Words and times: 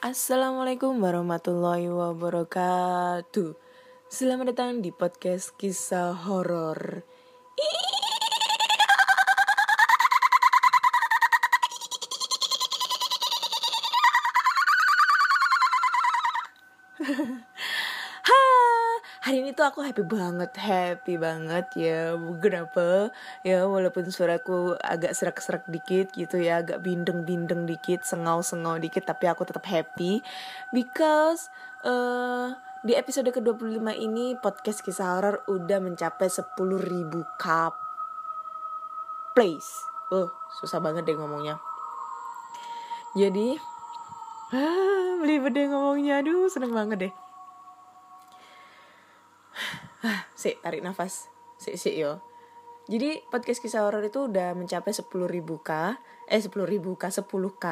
Assalamualaikum 0.00 0.96
warahmatullahi 0.96 1.92
wabarakatuh. 1.92 3.52
Selamat 4.08 4.56
datang 4.56 4.80
di 4.80 4.96
podcast 4.96 5.52
kisah 5.60 6.16
horor. 6.24 7.04
Ha, 18.24 18.40
hari 19.28 19.44
ini 19.44 19.52
tuh 19.52 19.59
aku 19.70 19.86
happy 19.86 20.02
banget, 20.02 20.50
happy 20.58 21.14
banget 21.14 21.66
ya. 21.78 22.18
Kenapa? 22.42 23.14
Ya 23.46 23.70
walaupun 23.70 24.10
suaraku 24.10 24.74
agak 24.82 25.14
serak-serak 25.14 25.70
dikit 25.70 26.10
gitu 26.10 26.42
ya, 26.42 26.58
agak 26.58 26.82
bindeng-bindeng 26.82 27.70
dikit, 27.70 28.02
sengau-sengau 28.02 28.82
dikit, 28.82 29.06
tapi 29.06 29.30
aku 29.30 29.46
tetap 29.46 29.62
happy 29.70 30.18
because 30.74 31.46
eh 31.86 32.50
di 32.82 32.96
episode 32.96 33.28
ke-25 33.28 33.86
ini 33.94 34.34
podcast 34.40 34.80
kisah 34.80 35.20
horor 35.20 35.44
udah 35.52 35.78
mencapai 35.84 36.26
10.000 36.26 36.56
k 37.38 37.44
plays. 39.36 39.86
Oh, 40.10 40.32
susah 40.58 40.82
banget 40.82 41.06
deh 41.06 41.14
ngomongnya. 41.14 41.62
Jadi, 43.14 43.54
ah, 44.56 45.20
belibet 45.22 45.54
deh 45.54 45.70
ngomongnya. 45.70 46.24
Aduh, 46.24 46.48
seneng 46.50 46.72
banget 46.72 46.98
deh. 47.08 47.19
Sik, 50.40 50.64
tarik 50.64 50.80
nafas. 50.80 51.28
Sik, 51.60 51.76
sik 51.76 52.00
yo. 52.00 52.24
Jadi 52.88 53.20
podcast 53.28 53.60
kisah 53.60 53.84
horor 53.84 54.00
itu 54.00 54.24
udah 54.24 54.56
mencapai 54.56 54.88
10.000 54.88 55.04
k, 55.60 55.70
eh 56.32 56.40
10.000 56.40 56.80
k, 56.96 57.04
10 57.12 57.28
k, 57.60 57.66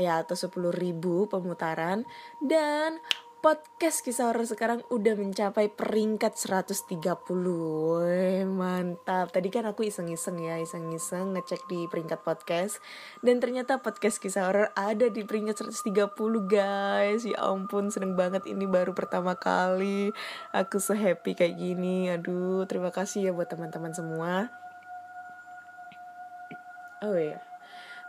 ya 0.00 0.24
atau 0.24 0.32
10.000 0.32 0.96
pemutaran 1.28 2.08
dan 2.40 3.04
podcast 3.40 4.04
kisah 4.04 4.28
horor 4.28 4.44
sekarang 4.44 4.84
udah 4.92 5.16
mencapai 5.16 5.72
peringkat 5.72 6.36
130. 6.36 6.92
Wih, 7.40 8.44
mantap. 8.44 9.32
Tadi 9.32 9.48
kan 9.48 9.64
aku 9.64 9.88
iseng-iseng 9.88 10.36
ya, 10.44 10.60
iseng-iseng 10.60 11.32
ngecek 11.32 11.64
di 11.66 11.88
peringkat 11.88 12.20
podcast 12.20 12.84
dan 13.24 13.40
ternyata 13.40 13.80
podcast 13.80 14.20
kisah 14.20 14.48
horor 14.52 14.68
ada 14.76 15.08
di 15.08 15.24
peringkat 15.24 15.72
130, 15.72 16.46
guys. 16.46 17.24
Ya 17.24 17.40
ampun, 17.40 17.88
seneng 17.88 18.14
banget 18.14 18.44
ini 18.44 18.68
baru 18.68 18.92
pertama 18.92 19.32
kali 19.34 20.12
aku 20.52 20.76
so 20.76 20.92
happy 20.92 21.32
kayak 21.32 21.56
gini. 21.56 22.12
Aduh, 22.12 22.68
terima 22.68 22.92
kasih 22.92 23.28
ya 23.28 23.32
buat 23.32 23.48
teman-teman 23.48 23.96
semua. 23.96 24.52
Oh 27.00 27.16
iya. 27.16 27.49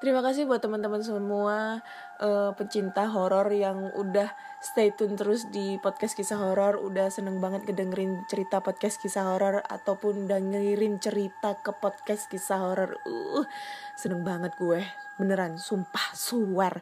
Terima 0.01 0.25
kasih 0.25 0.49
buat 0.49 0.65
teman-teman 0.65 1.05
semua 1.05 1.77
uh, 2.17 2.57
pecinta 2.57 3.05
horor 3.05 3.45
yang 3.53 3.93
udah 3.93 4.33
stay 4.57 4.89
tune 4.89 5.13
terus 5.13 5.45
di 5.53 5.77
podcast 5.77 6.17
kisah 6.17 6.41
horor, 6.41 6.81
udah 6.81 7.13
seneng 7.13 7.37
banget 7.37 7.69
ngedengerin 7.69 8.25
cerita 8.25 8.65
podcast 8.65 8.97
kisah 8.97 9.29
horor 9.29 9.61
ataupun 9.61 10.25
udah 10.25 10.41
ngirim 10.41 10.97
cerita 10.97 11.53
ke 11.61 11.69
podcast 11.77 12.25
kisah 12.33 12.65
horor. 12.65 12.97
Uh, 13.05 13.45
seneng 13.93 14.25
banget 14.25 14.57
gue. 14.57 14.81
Beneran, 15.21 15.61
sumpah, 15.61 16.17
suar. 16.17 16.81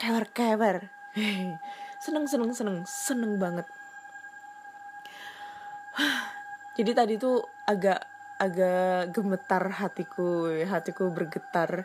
Kewer-kewer. 0.00 0.88
seneng, 2.08 2.24
seneng, 2.24 2.56
seneng, 2.56 2.88
seneng 2.88 3.36
banget. 3.36 3.68
Jadi 6.80 6.90
tadi 6.96 7.14
tuh 7.20 7.44
agak 7.68 8.00
agak 8.40 9.12
gemetar 9.12 9.68
hatiku, 9.76 10.48
hatiku 10.64 11.12
bergetar 11.12 11.84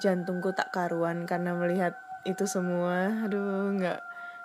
jantungku 0.00 0.56
tak 0.56 0.72
karuan 0.72 1.28
karena 1.28 1.52
melihat 1.52 2.00
itu 2.24 2.48
semua. 2.48 3.12
Aduh 3.28 3.76
nggak 3.76 4.00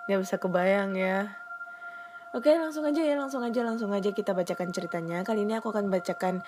nggak 0.06 0.20
bisa 0.20 0.36
kebayang 0.36 0.92
ya. 0.94 1.32
Oke 2.36 2.52
langsung 2.52 2.84
aja 2.84 3.00
ya 3.00 3.16
langsung 3.16 3.40
aja 3.40 3.64
langsung 3.64 3.90
aja 3.96 4.12
kita 4.12 4.36
bacakan 4.36 4.68
ceritanya. 4.70 5.24
Kali 5.24 5.48
ini 5.48 5.56
aku 5.56 5.72
akan 5.72 5.88
bacakan 5.88 6.44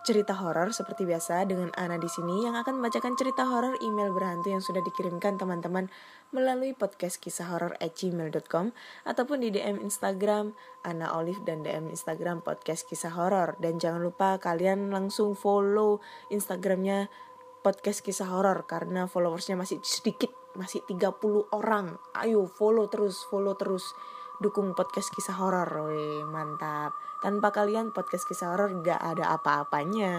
cerita 0.00 0.32
horor 0.32 0.72
seperti 0.72 1.04
biasa 1.04 1.44
dengan 1.44 1.68
Ana 1.76 2.00
di 2.00 2.08
sini 2.08 2.48
yang 2.48 2.56
akan 2.56 2.80
membacakan 2.80 3.20
cerita 3.20 3.44
horor 3.44 3.76
email 3.84 4.08
berhantu 4.16 4.48
yang 4.48 4.64
sudah 4.64 4.80
dikirimkan 4.80 5.36
teman-teman 5.36 5.92
melalui 6.32 6.72
podcast 6.72 7.20
kisah 7.20 7.52
horor 7.52 7.76
gmail.com 7.76 8.72
ataupun 9.04 9.44
di 9.44 9.52
DM 9.52 9.76
Instagram 9.84 10.56
Ana 10.88 11.12
Olive 11.12 11.44
dan 11.44 11.60
DM 11.60 11.92
Instagram 11.92 12.40
podcast 12.40 12.88
kisah 12.88 13.12
horor. 13.12 13.60
Dan 13.60 13.76
jangan 13.76 14.00
lupa 14.00 14.40
kalian 14.40 14.88
langsung 14.88 15.36
follow 15.36 16.00
Instagramnya 16.32 17.12
podcast 17.60 18.00
kisah 18.00 18.32
horor 18.32 18.64
karena 18.64 19.04
followersnya 19.04 19.56
masih 19.56 19.78
sedikit 19.84 20.32
masih 20.58 20.82
30 20.88 21.52
orang. 21.54 22.00
Ayo 22.16 22.48
follow 22.48 22.88
terus 22.88 23.22
follow 23.28 23.54
terus. 23.54 23.94
Dukung 24.40 24.72
podcast 24.72 25.12
kisah 25.12 25.36
horor. 25.36 25.68
Weh 25.92 26.24
mantap. 26.24 26.96
Tanpa 27.20 27.52
kalian 27.52 27.92
podcast 27.92 28.24
kisah 28.24 28.56
horor 28.56 28.80
gak 28.80 28.98
ada 28.98 29.36
apa-apanya. 29.36 30.16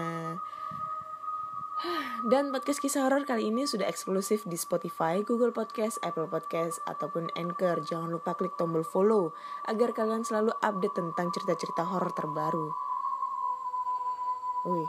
Dan 2.30 2.54
podcast 2.54 2.78
kisah 2.78 3.10
horor 3.10 3.26
kali 3.26 3.50
ini 3.50 3.66
sudah 3.66 3.90
eksklusif 3.90 4.46
di 4.46 4.54
Spotify, 4.54 5.26
Google 5.26 5.50
Podcast, 5.50 5.98
Apple 6.06 6.30
Podcast, 6.30 6.78
ataupun 6.86 7.34
Anchor. 7.34 7.82
Jangan 7.82 8.14
lupa 8.14 8.38
klik 8.38 8.54
tombol 8.54 8.86
follow 8.86 9.34
agar 9.66 9.90
kalian 9.90 10.22
selalu 10.22 10.54
update 10.62 10.94
tentang 10.94 11.34
cerita-cerita 11.34 11.82
horor 11.82 12.14
terbaru. 12.14 12.70
Wih, 14.62 14.86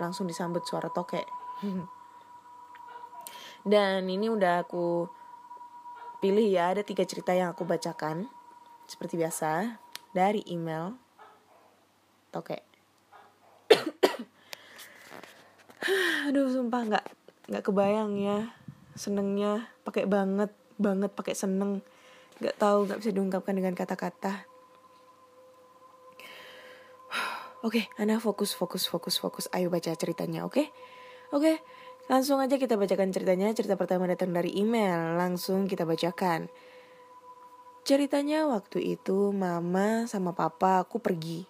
langsung 0.00 0.24
disambut 0.24 0.64
suara 0.64 0.88
tokek. 0.88 1.28
Dan 3.70 4.08
ini 4.08 4.32
udah 4.32 4.64
aku 4.64 5.04
pilih 6.24 6.48
ya, 6.48 6.72
ada 6.72 6.80
tiga 6.80 7.04
cerita 7.04 7.36
yang 7.36 7.52
aku 7.52 7.68
bacakan. 7.68 8.24
Seperti 8.88 9.20
biasa, 9.20 9.76
dari 10.16 10.40
email 10.48 10.96
tokek. 12.32 12.64
Aduh, 16.26 16.48
sumpah 16.48 16.82
nggak 16.88 17.06
nggak 17.50 17.66
kebayang 17.66 18.14
ya 18.14 18.54
senengnya 18.94 19.66
pakai 19.82 20.06
banget 20.06 20.54
banget 20.78 21.10
pakai 21.10 21.34
seneng 21.34 21.82
nggak 22.38 22.54
tahu 22.62 22.86
nggak 22.86 23.02
bisa 23.02 23.10
diungkapkan 23.10 23.58
dengan 23.58 23.74
kata-kata 23.74 24.46
Oke, 27.60 27.84
okay, 27.84 28.00
Ana 28.00 28.16
fokus, 28.16 28.56
fokus, 28.56 28.88
fokus, 28.88 29.20
fokus. 29.20 29.44
Ayo 29.52 29.68
baca 29.68 29.92
ceritanya, 29.92 30.48
oke? 30.48 30.56
Okay? 30.56 30.66
Oke, 31.28 31.44
okay, 31.44 31.56
langsung 32.08 32.40
aja 32.40 32.56
kita 32.56 32.80
bacakan 32.80 33.12
ceritanya. 33.12 33.52
Cerita 33.52 33.76
pertama 33.76 34.08
datang 34.08 34.32
dari 34.32 34.56
email. 34.56 35.20
Langsung 35.20 35.68
kita 35.68 35.84
bacakan. 35.84 36.48
Ceritanya 37.84 38.48
waktu 38.48 38.96
itu 38.96 39.36
mama 39.36 40.08
sama 40.08 40.32
papa 40.32 40.88
aku 40.88 41.04
pergi. 41.04 41.44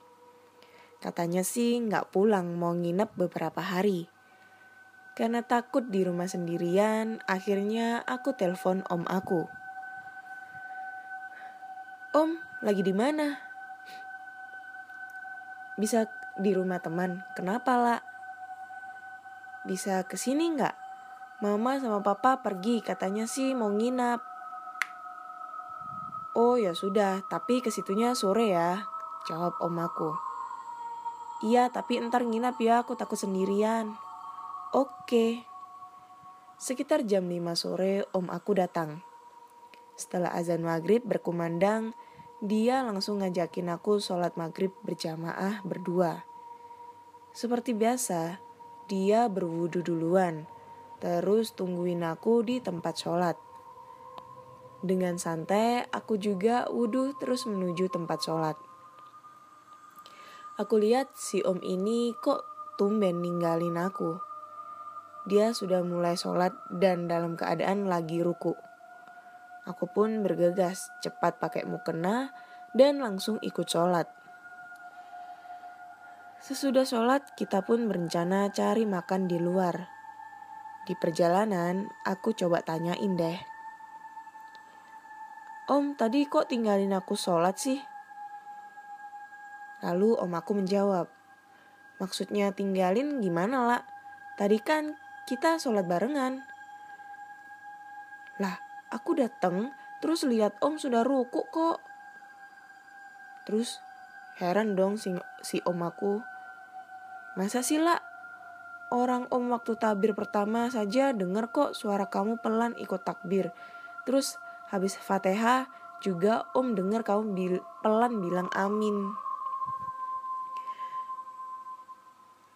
Katanya 0.99 1.47
sih 1.47 1.79
nggak 1.79 2.11
pulang, 2.11 2.59
mau 2.59 2.75
nginep 2.75 3.15
beberapa 3.15 3.63
hari. 3.63 4.11
Karena 5.15 5.47
takut 5.47 5.95
di 5.95 6.03
rumah 6.03 6.27
sendirian, 6.27 7.23
akhirnya 7.31 8.03
aku 8.03 8.35
telepon 8.35 8.83
om 8.91 9.07
aku. 9.07 9.47
Om, 12.19 12.35
lagi 12.67 12.83
di 12.83 12.91
mana? 12.91 13.50
Bisa 15.81 16.05
di 16.37 16.53
rumah 16.53 16.85
teman. 16.85 17.25
Kenapa 17.33 17.81
lah? 17.81 18.01
Bisa 19.65 20.05
ke 20.05 20.21
sini 20.21 20.53
nggak? 20.53 20.77
Mama 21.41 21.81
sama 21.81 22.05
papa 22.05 22.45
pergi, 22.45 22.85
katanya 22.85 23.25
sih 23.25 23.57
mau 23.57 23.73
nginap. 23.73 24.21
Oh 26.37 26.61
ya 26.61 26.77
sudah, 26.77 27.25
tapi 27.33 27.65
ke 27.65 27.73
situnya 27.73 28.13
sore 28.13 28.53
ya, 28.53 28.85
jawab 29.25 29.57
om 29.65 29.81
aku. 29.81 30.13
Iya, 31.41 31.73
tapi 31.73 31.97
entar 31.97 32.29
nginap 32.29 32.61
ya, 32.61 32.85
aku 32.85 32.93
takut 33.01 33.17
sendirian. 33.17 33.97
Oke. 34.77 35.49
Sekitar 36.61 37.09
jam 37.09 37.25
5 37.25 37.57
sore, 37.57 38.05
om 38.13 38.29
aku 38.29 38.53
datang. 38.53 39.01
Setelah 39.97 40.37
azan 40.37 40.61
maghrib 40.61 41.01
berkumandang, 41.09 41.97
dia 42.41 42.81
langsung 42.81 43.21
ngajakin 43.21 43.69
aku 43.69 44.01
sholat 44.01 44.33
maghrib 44.41 44.73
berjamaah 44.81 45.61
berdua. 45.61 46.25
Seperti 47.37 47.77
biasa, 47.77 48.41
dia 48.89 49.29
berwudu 49.29 49.85
duluan, 49.85 50.49
terus 51.05 51.53
tungguin 51.53 52.01
aku 52.01 52.41
di 52.41 52.65
tempat 52.65 52.97
sholat. 52.97 53.37
Dengan 54.81 55.21
santai, 55.21 55.85
aku 55.93 56.17
juga 56.17 56.65
wudhu 56.73 57.13
terus 57.21 57.45
menuju 57.45 57.93
tempat 57.93 58.25
sholat. 58.25 58.57
Aku 60.57 60.81
lihat 60.81 61.13
si 61.21 61.45
om 61.45 61.61
ini 61.61 62.17
kok 62.17 62.41
tumben 62.81 63.21
ninggalin 63.21 63.77
aku. 63.77 64.17
Dia 65.29 65.53
sudah 65.53 65.85
mulai 65.85 66.17
sholat 66.17 66.57
dan 66.73 67.05
dalam 67.05 67.37
keadaan 67.37 67.93
lagi 67.93 68.25
ruku. 68.25 68.57
Aku 69.69 69.89
pun 69.91 70.25
bergegas 70.25 70.89
cepat 71.05 71.37
pakai 71.37 71.69
mukena 71.69 72.33
dan 72.73 73.01
langsung 73.01 73.37
ikut 73.45 73.67
sholat. 73.69 74.09
Sesudah 76.41 76.89
sholat, 76.89 77.37
kita 77.37 77.61
pun 77.61 77.85
berencana 77.85 78.49
cari 78.49 78.89
makan 78.89 79.29
di 79.29 79.37
luar. 79.37 79.93
Di 80.89 80.97
perjalanan, 80.97 81.85
aku 82.09 82.33
coba 82.33 82.65
tanyain 82.65 83.13
deh. 83.17 83.39
Om, 85.69 85.95
tadi 86.01 86.25
kok 86.25 86.49
tinggalin 86.49 86.97
aku 86.97 87.13
sholat 87.13 87.61
sih? 87.61 87.79
Lalu 89.85 90.17
om 90.17 90.33
aku 90.33 90.57
menjawab, 90.57 91.13
Maksudnya 92.01 92.49
tinggalin 92.57 93.21
gimana 93.21 93.69
lah? 93.69 93.83
Tadi 94.41 94.57
kan 94.57 94.97
kita 95.29 95.61
sholat 95.61 95.85
barengan. 95.85 96.41
Lah, 98.41 98.57
aku 98.91 99.17
dateng 99.17 99.71
terus 100.03 100.27
lihat 100.27 100.59
om 100.61 100.77
sudah 100.77 101.07
ruku 101.07 101.47
kok. 101.49 101.79
Terus 103.49 103.81
heran 104.39 104.77
dong 104.77 105.01
si, 105.01 105.15
si 105.41 105.59
om 105.65 105.81
aku. 105.83 106.21
Masa 107.39 107.63
sih 107.63 107.79
lah? 107.79 107.99
Orang 108.91 109.31
om 109.31 109.55
waktu 109.55 109.79
tabir 109.79 110.19
pertama 110.19 110.67
saja 110.67 111.15
denger 111.15 111.55
kok 111.55 111.79
suara 111.79 112.11
kamu 112.11 112.43
pelan 112.43 112.75
ikut 112.77 113.07
takbir. 113.07 113.55
Terus 114.03 114.35
habis 114.75 114.99
fatihah 114.99 115.71
juga 116.03 116.51
om 116.59 116.75
denger 116.75 117.07
kamu 117.07 117.25
bil 117.33 117.55
pelan 117.87 118.19
bilang 118.19 118.51
amin. 118.51 119.15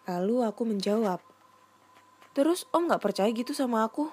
Lalu 0.05 0.45
aku 0.45 0.69
menjawab, 0.69 1.17
Terus 2.35 2.67
om 2.75 2.91
gak 2.91 2.99
percaya 2.99 3.31
gitu 3.31 3.55
sama 3.55 3.87
aku? 3.87 4.11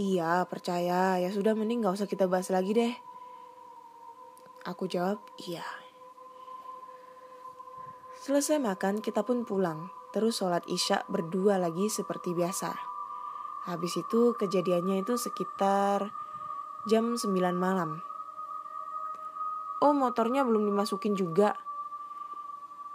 Iya 0.00 0.48
percaya, 0.48 1.20
ya 1.20 1.28
sudah 1.28 1.52
mending 1.52 1.84
gak 1.84 2.00
usah 2.00 2.08
kita 2.08 2.24
bahas 2.24 2.48
lagi 2.48 2.72
deh. 2.72 2.94
Aku 4.64 4.88
jawab, 4.88 5.20
iya. 5.44 5.64
Selesai 8.24 8.56
makan, 8.56 9.04
kita 9.04 9.20
pun 9.28 9.44
pulang. 9.44 9.92
Terus 10.16 10.40
sholat 10.40 10.64
isya 10.72 11.04
berdua 11.04 11.60
lagi 11.60 11.92
seperti 11.92 12.32
biasa. 12.32 12.72
Habis 13.68 14.00
itu 14.00 14.32
kejadiannya 14.40 15.04
itu 15.04 15.20
sekitar 15.20 16.08
jam 16.88 17.20
9 17.20 17.36
malam. 17.52 18.00
Oh 19.84 19.92
motornya 19.92 20.48
belum 20.48 20.64
dimasukin 20.64 21.12
juga. 21.12 21.52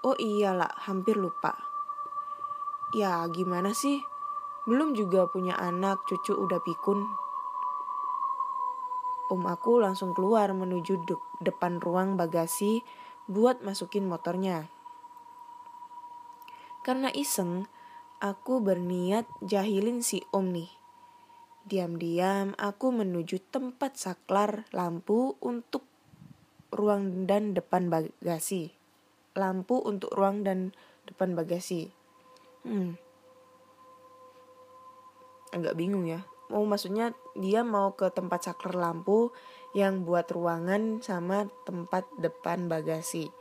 Oh 0.01 0.17
iyalah, 0.17 0.73
hampir 0.89 1.21
lupa. 1.21 1.53
Ya 2.97 3.21
gimana 3.29 3.77
sih? 3.77 4.14
Belum 4.65 4.97
juga 4.97 5.29
punya 5.29 5.53
anak, 5.61 6.09
cucu 6.09 6.33
udah 6.33 6.57
pikun. 6.65 7.05
Om 9.29 9.41
aku 9.45 9.81
langsung 9.81 10.13
keluar 10.13 10.53
menuju 10.53 11.05
de 11.05 11.17
depan 11.41 11.81
ruang 11.81 12.17
bagasi 12.17 12.81
buat 13.25 13.61
masukin 13.61 14.05
motornya. 14.05 14.69
Karena 16.85 17.09
iseng, 17.09 17.65
aku 18.21 18.61
berniat 18.61 19.25
jahilin 19.41 20.05
si 20.05 20.21
om 20.29 20.53
nih. 20.53 20.69
Diam-diam 21.65 22.53
aku 22.61 22.93
menuju 22.93 23.41
tempat 23.49 23.97
saklar 23.97 24.69
lampu 24.69 25.33
untuk 25.41 25.89
ruang 26.69 27.25
dan 27.25 27.57
depan 27.57 27.89
bagasi. 27.89 28.77
Lampu 29.33 29.81
untuk 29.81 30.13
ruang 30.13 30.45
dan 30.45 30.77
depan 31.09 31.33
bagasi. 31.33 31.89
Hmm. 32.61 33.04
Agak 35.55 35.79
bingung 35.79 36.03
ya. 36.03 36.27
Mau 36.51 36.67
maksudnya 36.67 37.15
dia 37.33 37.63
mau 37.63 37.95
ke 37.95 38.11
tempat 38.11 38.51
saklar 38.51 38.75
lampu 38.75 39.31
yang 39.71 40.03
buat 40.03 40.27
ruangan 40.27 40.99
sama 40.99 41.47
tempat 41.63 42.05
depan 42.19 42.67
bagasi. 42.67 43.31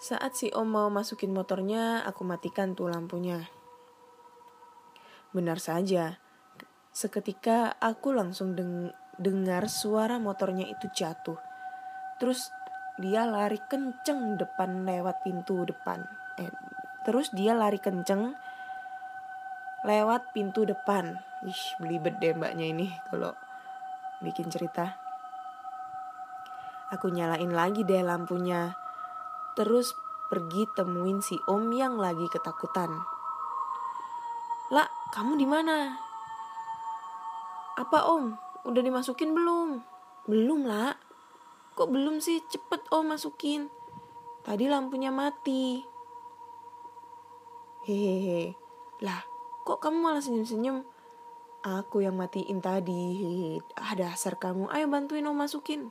Saat 0.00 0.32
si 0.32 0.48
Om 0.48 0.64
mau 0.64 0.88
masukin 0.88 1.28
motornya, 1.28 2.00
aku 2.08 2.24
matikan 2.24 2.72
tuh 2.72 2.88
lampunya. 2.88 3.52
Benar 5.36 5.60
saja, 5.60 6.16
seketika 6.88 7.76
aku 7.76 8.16
langsung 8.16 8.56
deng 8.56 8.88
dengar 9.20 9.68
suara 9.68 10.16
motornya 10.16 10.64
itu 10.64 10.88
jatuh. 10.96 11.36
Terus 12.16 12.48
dia 12.96 13.28
lari 13.28 13.60
kenceng 13.68 14.40
depan 14.40 14.88
lewat 14.88 15.20
pintu 15.20 15.68
depan. 15.68 16.19
Eh, 16.40 16.52
terus 17.04 17.28
dia 17.36 17.52
lari 17.52 17.76
kenceng 17.76 18.32
lewat 19.84 20.32
pintu 20.32 20.64
depan. 20.64 21.20
Ih, 21.44 21.62
belibet 21.80 22.16
deh 22.20 22.32
mbaknya 22.32 22.66
ini 22.72 22.88
kalau 23.12 23.36
bikin 24.24 24.48
cerita. 24.48 24.96
Aku 26.90 27.12
nyalain 27.12 27.52
lagi 27.52 27.84
deh 27.84 28.02
lampunya. 28.02 28.74
Terus 29.54 29.92
pergi 30.32 30.66
temuin 30.74 31.20
si 31.20 31.36
Om 31.46 31.70
yang 31.76 32.00
lagi 32.00 32.26
ketakutan. 32.32 32.90
Lah, 34.70 34.86
kamu 35.10 35.38
di 35.38 35.46
mana? 35.46 35.98
Apa 37.78 38.10
Om? 38.10 38.24
Udah 38.68 38.82
dimasukin 38.84 39.32
belum? 39.32 39.82
Belum 40.28 40.66
lah. 40.66 40.94
Kok 41.74 41.88
belum 41.90 42.20
sih? 42.20 42.44
Cepet 42.46 42.90
oh 42.92 43.02
masukin. 43.02 43.72
Tadi 44.44 44.68
lampunya 44.70 45.10
mati. 45.10 45.89
Hehehe. 47.90 48.54
Lah, 49.02 49.26
kok 49.66 49.82
kamu 49.82 49.98
malah 49.98 50.22
senyum-senyum? 50.22 50.86
Aku 51.66 52.06
yang 52.06 52.14
matiin 52.14 52.62
tadi. 52.62 53.18
Hehehe. 53.18 53.66
Ah, 53.74 53.98
dasar 53.98 54.38
kamu. 54.38 54.70
Ayo 54.70 54.86
bantuin 54.86 55.26
om 55.26 55.34
masukin. 55.34 55.90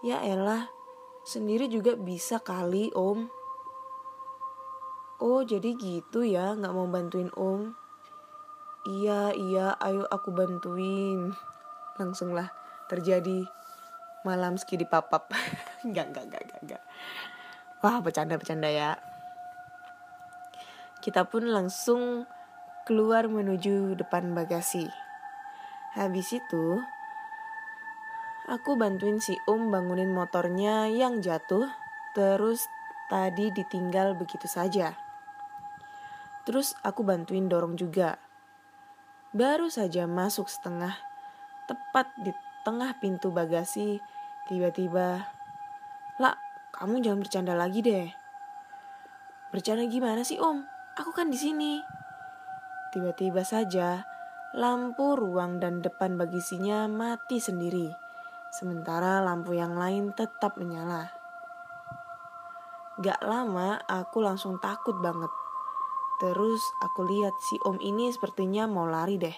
Ya 0.00 0.24
elah, 0.24 0.72
sendiri 1.28 1.68
juga 1.68 2.00
bisa 2.00 2.40
kali 2.40 2.88
om. 2.96 3.28
Oh 5.20 5.44
jadi 5.44 5.76
gitu 5.76 6.24
ya, 6.24 6.56
nggak 6.56 6.72
mau 6.72 6.88
bantuin 6.88 7.28
om. 7.36 7.76
Iya, 8.88 9.36
iya, 9.36 9.76
ayo 9.84 10.08
aku 10.08 10.32
bantuin. 10.32 11.36
Langsunglah 12.00 12.48
terjadi 12.88 13.44
malam 14.26 14.58
ski 14.58 14.74
di 14.74 14.82
papap 14.82 15.30
nggak 15.86 16.06
nggak 16.10 16.24
nggak 16.26 16.42
nggak 16.42 16.60
nggak 16.66 16.82
wah 17.78 18.02
bercanda 18.02 18.34
bercanda 18.34 18.66
ya 18.66 18.98
kita 21.06 21.22
pun 21.30 21.46
langsung 21.46 22.26
keluar 22.82 23.30
menuju 23.30 23.94
depan 23.94 24.34
bagasi 24.34 24.90
habis 25.94 26.34
itu 26.34 26.82
aku 28.50 28.74
bantuin 28.74 29.22
si 29.22 29.38
Om 29.46 29.70
bangunin 29.70 30.10
motornya 30.10 30.90
yang 30.90 31.22
jatuh 31.22 31.70
terus 32.18 32.66
tadi 33.06 33.54
ditinggal 33.54 34.18
begitu 34.18 34.50
saja 34.50 34.98
terus 36.42 36.74
aku 36.82 37.06
bantuin 37.06 37.46
dorong 37.46 37.78
juga 37.78 38.18
baru 39.30 39.70
saja 39.70 40.10
masuk 40.10 40.50
setengah 40.50 40.98
tepat 41.70 42.10
di 42.18 42.34
tengah 42.66 42.98
pintu 42.98 43.30
bagasi 43.30 44.02
Tiba-tiba, 44.46 45.26
lah 46.22 46.38
kamu 46.70 47.02
jangan 47.02 47.18
bercanda 47.18 47.54
lagi 47.58 47.82
deh. 47.82 48.06
Bercanda 49.50 49.82
gimana 49.90 50.22
sih 50.22 50.38
om? 50.38 50.62
Aku 50.96 51.12
kan 51.12 51.28
di 51.28 51.36
sini. 51.36 51.76
Tiba-tiba 52.88 53.44
saja, 53.44 54.08
lampu 54.56 55.12
ruang 55.12 55.60
dan 55.60 55.84
depan 55.84 56.16
bagasinya 56.16 56.88
mati 56.88 57.36
sendiri. 57.36 57.92
Sementara 58.48 59.20
lampu 59.20 59.52
yang 59.52 59.76
lain 59.76 60.16
tetap 60.16 60.56
menyala. 60.56 61.12
Gak 63.04 63.20
lama 63.20 63.76
aku 63.84 64.24
langsung 64.24 64.56
takut 64.56 64.96
banget. 64.96 65.28
Terus 66.16 66.64
aku 66.80 67.04
lihat 67.04 67.36
si 67.44 67.60
om 67.68 67.76
ini 67.76 68.08
sepertinya 68.08 68.64
mau 68.64 68.88
lari 68.88 69.20
deh. 69.20 69.36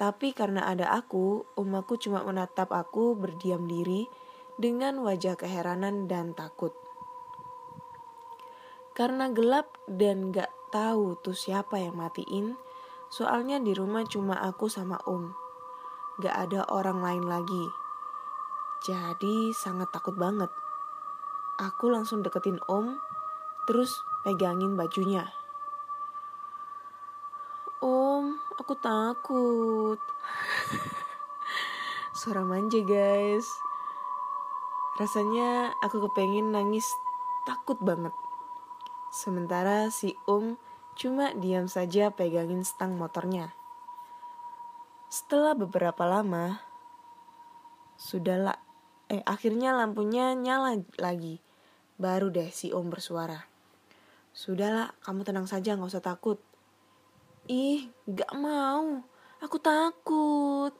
Tapi 0.00 0.32
karena 0.32 0.64
ada 0.64 0.96
aku, 0.96 1.44
umaku 1.60 2.00
cuma 2.00 2.24
menatap 2.24 2.72
aku 2.72 3.12
berdiam 3.20 3.68
diri 3.68 4.08
dengan 4.56 5.04
wajah 5.04 5.36
keheranan 5.36 6.08
dan 6.08 6.32
takut. 6.32 6.87
Karena 8.98 9.30
gelap 9.30 9.78
dan 9.86 10.34
gak 10.34 10.50
tahu 10.74 11.14
tuh 11.22 11.30
siapa 11.30 11.78
yang 11.78 11.94
matiin, 11.94 12.58
soalnya 13.06 13.62
di 13.62 13.70
rumah 13.70 14.02
cuma 14.02 14.34
aku 14.42 14.66
sama 14.66 14.98
om. 15.06 15.30
Gak 16.18 16.34
ada 16.34 16.66
orang 16.66 16.98
lain 16.98 17.24
lagi. 17.30 17.64
Jadi 18.82 19.54
sangat 19.54 19.94
takut 19.94 20.18
banget. 20.18 20.50
Aku 21.62 21.94
langsung 21.94 22.26
deketin 22.26 22.58
om, 22.66 22.98
terus 23.70 24.02
pegangin 24.26 24.74
bajunya. 24.74 25.30
Om, 27.78 28.34
aku 28.58 28.74
takut. 28.82 30.02
Suara 32.18 32.42
manja 32.42 32.82
guys. 32.82 33.46
Rasanya 34.98 35.70
aku 35.86 36.02
kepengen 36.10 36.50
nangis 36.50 36.90
takut 37.46 37.78
banget. 37.78 38.10
Sementara 39.08 39.88
si 39.88 40.12
Om 40.28 40.60
cuma 40.98 41.32
diam 41.32 41.70
saja 41.70 42.12
pegangin 42.12 42.66
stang 42.66 42.98
motornya. 42.98 43.56
Setelah 45.08 45.56
beberapa 45.56 46.04
lama, 46.04 46.60
sudahlah, 47.96 48.60
eh 49.08 49.24
akhirnya 49.24 49.72
lampunya 49.72 50.36
nyala 50.36 50.84
lagi. 51.00 51.40
Baru 51.96 52.28
deh 52.28 52.52
si 52.52 52.68
Om 52.68 52.92
bersuara. 52.92 53.48
Sudahlah, 54.36 54.92
kamu 55.02 55.24
tenang 55.24 55.48
saja, 55.48 55.74
nggak 55.74 55.90
usah 55.90 56.04
takut. 56.04 56.38
Ih, 57.48 57.88
gak 58.04 58.36
mau. 58.36 59.00
Aku 59.40 59.56
takut. 59.56 60.76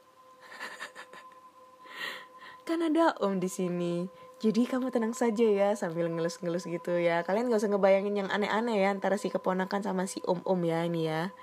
kan 2.69 2.85
ada 2.85 3.17
om 3.17 3.41
di 3.41 3.49
sini. 3.49 4.05
Jadi 4.39 4.71
kamu 4.71 4.87
tenang 4.87 5.11
saja 5.11 5.43
ya 5.43 5.75
sambil 5.75 6.07
ngelus-ngelus 6.07 6.63
gitu 6.71 6.95
ya. 6.95 7.27
Kalian 7.27 7.51
gak 7.51 7.59
usah 7.59 7.75
ngebayangin 7.75 8.23
yang 8.23 8.29
aneh-aneh 8.31 8.79
ya 8.79 8.95
antara 8.95 9.19
si 9.19 9.27
keponakan 9.27 9.83
sama 9.83 10.07
si 10.07 10.23
om-om 10.23 10.63
ya 10.63 10.87
ini 10.87 11.11
ya. 11.11 11.35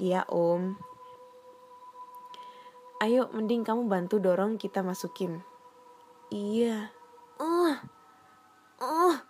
Iya 0.00 0.24
om. 0.32 0.80
Ayo 3.04 3.28
mending 3.36 3.68
kamu 3.68 3.84
bantu 3.84 4.16
dorong 4.16 4.56
kita 4.56 4.80
masukin. 4.80 5.44
Iya. 6.32 6.88
Uh. 7.36 7.76
Uh. 8.80 9.20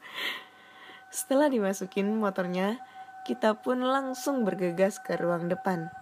Setelah 1.12 1.52
dimasukin 1.52 2.08
motornya, 2.16 2.80
kita 3.28 3.60
pun 3.60 3.84
langsung 3.84 4.48
bergegas 4.48 4.96
ke 5.04 5.20
ruang 5.20 5.52
depan. 5.52 5.92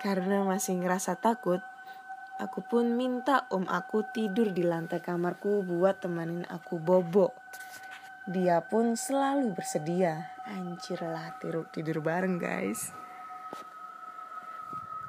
Karena 0.00 0.46
masih 0.48 0.80
ngerasa 0.80 1.20
takut, 1.20 1.60
aku 2.38 2.62
pun 2.64 2.94
minta 2.94 3.44
om 3.50 3.66
aku 3.66 4.06
tidur 4.14 4.54
di 4.54 4.62
lantai 4.62 5.02
kamarku 5.02 5.66
buat 5.66 6.00
temanin 6.02 6.46
aku 6.46 6.78
bobo. 6.78 7.34
Dia 8.30 8.62
pun 8.64 8.94
selalu 8.94 9.52
bersedia. 9.52 10.30
Anjir 10.46 11.02
lah 11.02 11.36
tidur, 11.42 11.66
tidur 11.74 11.98
bareng 12.00 12.38
guys. 12.38 12.94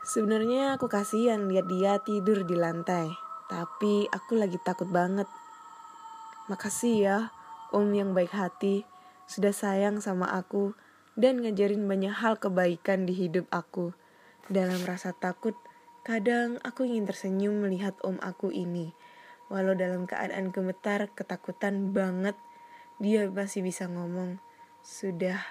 Sebenarnya 0.03 0.75
aku 0.75 0.89
kasihan 0.89 1.45
lihat 1.45 1.69
dia 1.69 2.01
tidur 2.01 2.41
di 2.47 2.57
lantai. 2.57 3.13
Tapi 3.45 4.09
aku 4.09 4.37
lagi 4.37 4.57
takut 4.61 4.89
banget. 4.89 5.29
Makasih 6.49 6.95
ya, 6.97 7.19
Om 7.69 7.93
yang 7.93 8.17
baik 8.17 8.33
hati, 8.33 8.81
sudah 9.29 9.53
sayang 9.53 10.01
sama 10.01 10.25
aku 10.33 10.73
dan 11.13 11.45
ngajarin 11.45 11.85
banyak 11.85 12.09
hal 12.09 12.41
kebaikan 12.41 13.05
di 13.05 13.13
hidup 13.13 13.45
aku. 13.53 13.93
Dalam 14.49 14.81
rasa 14.89 15.13
takut, 15.13 15.53
kadang 16.05 16.61
aku 16.61 16.85
ingin 16.87 17.09
tersenyum 17.09 17.63
melihat 17.63 17.97
om 18.05 18.17
aku 18.19 18.49
ini. 18.49 18.93
Walau 19.49 19.73
dalam 19.73 20.05
keadaan 20.05 20.53
gemetar, 20.53 21.09
ketakutan 21.17 21.89
banget, 21.89 22.37
dia 23.01 23.25
masih 23.29 23.65
bisa 23.65 23.89
ngomong, 23.89 24.37
Sudah, 24.85 25.41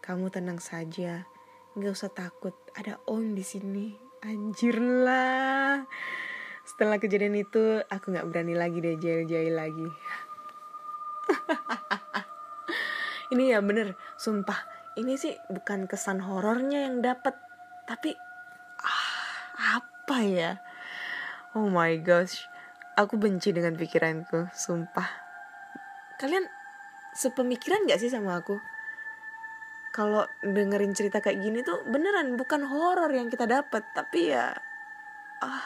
kamu 0.00 0.32
tenang 0.32 0.58
saja. 0.58 1.28
Gak 1.76 1.92
usah 1.92 2.12
takut, 2.12 2.56
ada 2.72 2.96
om 3.04 3.36
di 3.36 3.44
sini. 3.44 3.92
Anjir 4.24 4.80
lah. 4.80 5.84
Setelah 6.64 6.96
kejadian 6.96 7.36
itu, 7.36 7.84
aku 7.92 8.16
gak 8.16 8.28
berani 8.30 8.56
lagi 8.56 8.80
deh 8.80 8.96
jail-jail 8.96 9.52
lagi. 9.52 9.88
ini 13.32 13.48
ya 13.48 13.64
bener 13.64 13.96
sumpah 14.20 14.60
ini 15.00 15.16
sih 15.16 15.32
bukan 15.48 15.88
kesan 15.88 16.20
horornya 16.20 16.84
yang 16.84 17.00
dapat 17.00 17.32
tapi 17.88 18.12
ah, 18.84 19.80
apa 19.80 19.91
ya? 20.08 20.58
Oh 21.54 21.68
my 21.68 21.94
gosh. 22.02 22.48
Aku 22.96 23.16
benci 23.16 23.56
dengan 23.56 23.76
pikiranku 23.76 24.52
sumpah. 24.52 25.08
Kalian 26.20 26.44
sepemikiran 27.16 27.88
gak 27.88 28.00
sih 28.00 28.12
sama 28.12 28.40
aku? 28.40 28.60
Kalau 29.92 30.24
dengerin 30.40 30.96
cerita 30.96 31.20
kayak 31.20 31.40
gini 31.40 31.60
tuh 31.60 31.84
beneran 31.84 32.36
bukan 32.40 32.64
horor 32.64 33.12
yang 33.12 33.28
kita 33.28 33.44
dapat 33.44 33.84
tapi 33.92 34.32
ya 34.32 34.56
ah 35.44 35.64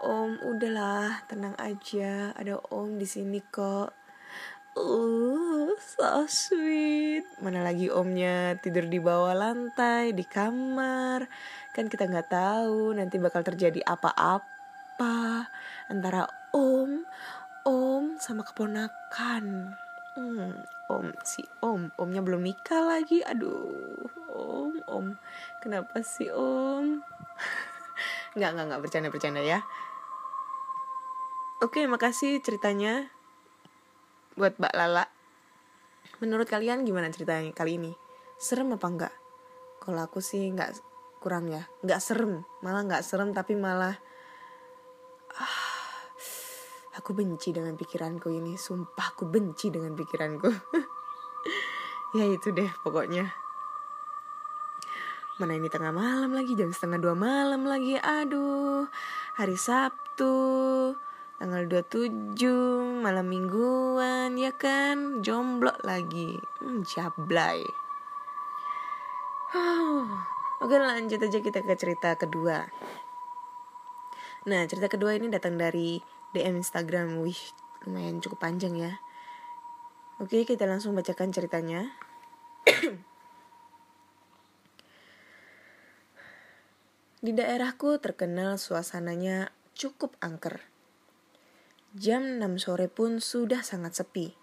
om 0.00 0.38
udahlah 0.40 1.26
tenang 1.28 1.52
aja. 1.58 2.32
Ada 2.32 2.56
om 2.72 2.96
di 2.96 3.04
sini 3.04 3.42
kok 3.42 3.97
Uh, 4.78 5.74
so 5.82 6.22
sweet. 6.30 7.26
Mana 7.42 7.66
lagi 7.66 7.90
omnya 7.90 8.54
tidur 8.62 8.86
di 8.86 9.02
bawah 9.02 9.34
lantai, 9.34 10.14
di 10.14 10.22
kamar. 10.22 11.26
Kan 11.74 11.90
kita 11.90 12.06
nggak 12.06 12.30
tahu 12.30 12.94
nanti 12.94 13.18
bakal 13.18 13.42
terjadi 13.42 13.82
apa-apa 13.82 15.50
antara 15.90 16.30
om, 16.54 17.02
om 17.66 18.14
sama 18.22 18.46
keponakan. 18.46 19.74
Hmm, 20.14 20.62
om 20.86 21.10
si 21.26 21.42
om, 21.58 21.90
omnya 21.98 22.22
belum 22.22 22.46
nikah 22.46 22.78
lagi. 22.78 23.26
Aduh, 23.26 24.06
om, 24.30 24.78
om. 24.86 25.06
Kenapa 25.58 26.06
sih 26.06 26.30
om? 26.30 27.02
nggak, 28.38 28.50
nggak, 28.54 28.66
nggak 28.70 28.82
bercanda-bercanda 28.86 29.42
ya. 29.42 29.58
Oke, 31.58 31.82
makasih 31.90 32.38
ceritanya 32.38 33.10
buat 34.38 34.54
Mbak 34.54 34.74
Lala. 34.78 35.04
Menurut 36.22 36.46
kalian 36.46 36.86
gimana 36.86 37.10
ceritanya 37.10 37.50
kali 37.50 37.74
ini? 37.74 37.92
Serem 38.38 38.70
apa 38.70 38.86
enggak? 38.86 39.14
Kalau 39.82 39.98
aku 39.98 40.22
sih 40.22 40.54
enggak 40.54 40.78
kurang 41.18 41.50
ya, 41.50 41.66
enggak 41.82 41.98
serem, 41.98 42.46
malah 42.62 42.86
enggak 42.86 43.02
serem 43.02 43.34
tapi 43.34 43.58
malah 43.58 43.98
ah, 45.34 46.02
aku 46.94 47.18
benci 47.18 47.50
dengan 47.50 47.74
pikiranku 47.74 48.30
ini, 48.30 48.54
sumpah 48.54 49.18
aku 49.18 49.26
benci 49.26 49.74
dengan 49.74 49.98
pikiranku. 49.98 50.46
ya 52.16 52.24
itu 52.30 52.54
deh 52.54 52.70
pokoknya. 52.86 53.26
Mana 55.42 55.54
ini 55.54 55.70
tengah 55.70 55.94
malam 55.94 56.34
lagi, 56.34 56.54
jam 56.54 56.70
setengah 56.70 56.98
dua 56.98 57.14
malam 57.14 57.66
lagi, 57.66 57.94
aduh, 57.98 58.86
hari 59.38 59.54
Sabtu 59.54 60.34
tanggal 61.38 61.64
27 61.70 62.42
malam 62.98 63.26
mingguan 63.30 64.34
ya 64.34 64.50
kan? 64.54 65.22
Jomblo 65.22 65.72
lagi. 65.86 66.34
Hmm, 66.58 66.82
jablay. 66.82 67.62
Oke 70.58 70.74
lanjut 70.74 71.22
aja 71.22 71.38
kita 71.38 71.62
ke 71.62 71.74
cerita 71.78 72.18
kedua. 72.18 72.66
Nah 74.50 74.66
cerita 74.66 74.90
kedua 74.90 75.14
ini 75.14 75.30
datang 75.30 75.54
dari 75.54 76.02
DM 76.34 76.58
Instagram. 76.58 77.22
Wih 77.22 77.38
lumayan 77.86 78.18
cukup 78.18 78.42
panjang 78.42 78.74
ya. 78.74 78.98
Oke 80.18 80.42
kita 80.42 80.66
langsung 80.66 80.98
bacakan 80.98 81.30
ceritanya. 81.30 81.94
Di 87.24 87.30
daerahku 87.30 88.02
terkenal 88.02 88.58
suasananya 88.58 89.54
cukup 89.78 90.18
angker. 90.18 90.77
Jam 91.96 92.36
6 92.36 92.60
sore 92.60 92.92
pun 92.92 93.16
sudah 93.16 93.64
sangat 93.64 93.96
sepi. 93.96 94.36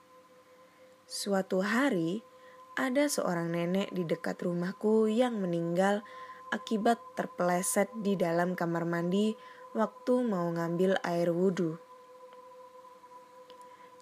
Suatu 1.06 1.62
hari, 1.62 2.26
ada 2.74 3.06
seorang 3.06 3.54
nenek 3.54 3.94
di 3.94 4.02
dekat 4.02 4.42
rumahku 4.42 5.06
yang 5.06 5.38
meninggal 5.38 6.02
akibat 6.50 6.98
terpeleset 7.14 7.86
di 8.02 8.18
dalam 8.18 8.58
kamar 8.58 8.90
mandi 8.90 9.38
waktu 9.78 10.26
mau 10.26 10.50
ngambil 10.50 10.98
air 11.06 11.30
wudhu. 11.30 11.78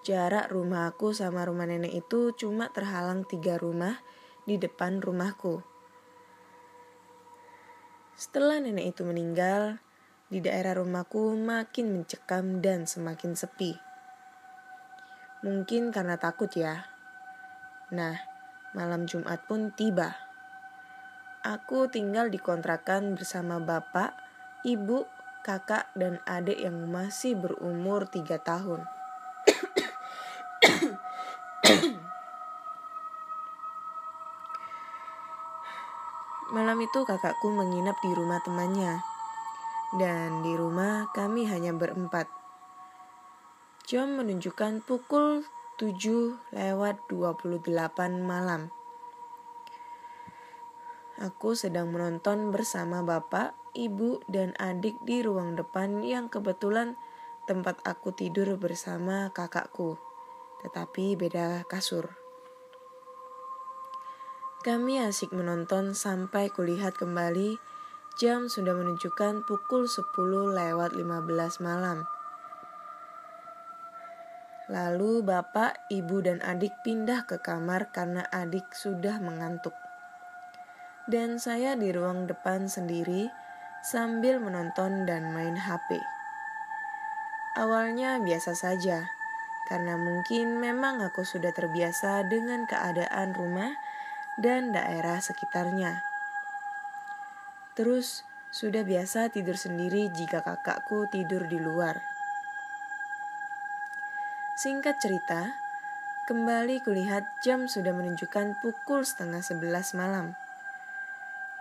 Jarak 0.08 0.48
rumahku 0.48 1.12
sama 1.12 1.44
rumah 1.44 1.68
nenek 1.68 2.00
itu 2.00 2.32
cuma 2.40 2.72
terhalang 2.72 3.28
tiga 3.28 3.60
rumah 3.60 4.00
di 4.48 4.56
depan 4.56 5.04
rumahku. 5.04 5.60
Setelah 8.16 8.64
nenek 8.64 8.96
itu 8.96 9.04
meninggal, 9.04 9.84
di 10.34 10.42
daerah 10.42 10.82
rumahku 10.82 11.38
makin 11.38 11.94
mencekam 11.94 12.58
dan 12.58 12.90
semakin 12.90 13.38
sepi. 13.38 13.78
Mungkin 15.46 15.94
karena 15.94 16.18
takut 16.18 16.50
ya. 16.58 16.90
Nah, 17.94 18.18
malam 18.74 19.06
Jumat 19.06 19.46
pun 19.46 19.70
tiba. 19.70 20.18
Aku 21.46 21.86
tinggal 21.86 22.34
di 22.34 22.42
kontrakan 22.42 23.14
bersama 23.14 23.62
bapak, 23.62 24.18
ibu, 24.66 25.06
kakak, 25.46 25.94
dan 25.94 26.18
adik 26.26 26.58
yang 26.58 26.82
masih 26.90 27.38
berumur 27.38 28.10
tiga 28.10 28.42
tahun. 28.42 28.90
Malam 36.50 36.82
itu 36.82 37.06
kakakku 37.06 37.54
menginap 37.54 38.02
di 38.02 38.10
rumah 38.18 38.42
temannya 38.42 39.13
dan 39.94 40.42
di 40.42 40.58
rumah 40.58 41.10
kami 41.14 41.46
hanya 41.46 41.70
berempat. 41.70 42.26
Jam 43.86 44.18
menunjukkan 44.18 44.82
pukul 44.82 45.46
7 45.78 46.56
lewat 46.56 47.04
28 47.12 48.26
malam. 48.26 48.74
Aku 51.22 51.54
sedang 51.54 51.94
menonton 51.94 52.50
bersama 52.50 53.06
bapak, 53.06 53.54
ibu, 53.78 54.18
dan 54.26 54.58
adik 54.58 54.98
di 55.06 55.22
ruang 55.22 55.54
depan 55.54 56.02
yang 56.02 56.26
kebetulan 56.26 56.98
tempat 57.46 57.78
aku 57.86 58.10
tidur 58.18 58.58
bersama 58.58 59.30
kakakku, 59.30 60.02
tetapi 60.66 61.14
beda 61.14 61.70
kasur. 61.70 62.18
Kami 64.64 65.04
asik 65.04 65.36
menonton 65.36 65.92
sampai 65.92 66.48
kulihat 66.48 66.96
kembali 66.96 67.60
Jam 68.14 68.46
sudah 68.46 68.78
menunjukkan 68.78 69.42
pukul 69.50 69.90
10 69.90 70.14
lewat 70.54 70.94
15 70.94 71.66
malam. 71.66 72.06
Lalu 74.70 75.26
bapak, 75.26 75.90
ibu, 75.90 76.22
dan 76.22 76.38
adik 76.46 76.78
pindah 76.86 77.26
ke 77.26 77.42
kamar 77.42 77.90
karena 77.90 78.24
adik 78.30 78.70
sudah 78.78 79.18
mengantuk. 79.18 79.74
dan 81.08 81.36
saya 81.36 81.76
di 81.76 81.92
ruang 81.92 82.32
depan 82.32 82.72
sendiri 82.72 83.28
sambil 83.84 84.40
menonton 84.40 85.04
dan 85.04 85.36
main 85.36 85.60
HP. 85.60 86.00
Awalnya 87.60 88.24
biasa 88.24 88.56
saja, 88.56 89.12
karena 89.68 90.00
mungkin 90.00 90.64
memang 90.64 91.04
aku 91.04 91.28
sudah 91.28 91.52
terbiasa 91.52 92.24
dengan 92.32 92.64
keadaan 92.64 93.36
rumah 93.36 93.76
dan 94.40 94.72
daerah 94.72 95.20
sekitarnya. 95.20 96.13
Terus, 97.74 98.22
sudah 98.54 98.86
biasa 98.86 99.34
tidur 99.34 99.58
sendiri 99.58 100.14
jika 100.14 100.46
kakakku 100.46 101.10
tidur 101.10 101.50
di 101.50 101.58
luar. 101.58 101.98
Singkat 104.62 105.02
cerita, 105.02 105.50
kembali 106.30 106.86
kulihat 106.86 107.26
jam 107.42 107.66
sudah 107.66 107.90
menunjukkan 107.90 108.62
pukul 108.62 109.02
setengah 109.02 109.42
sebelas 109.42 109.98
malam. 109.98 110.38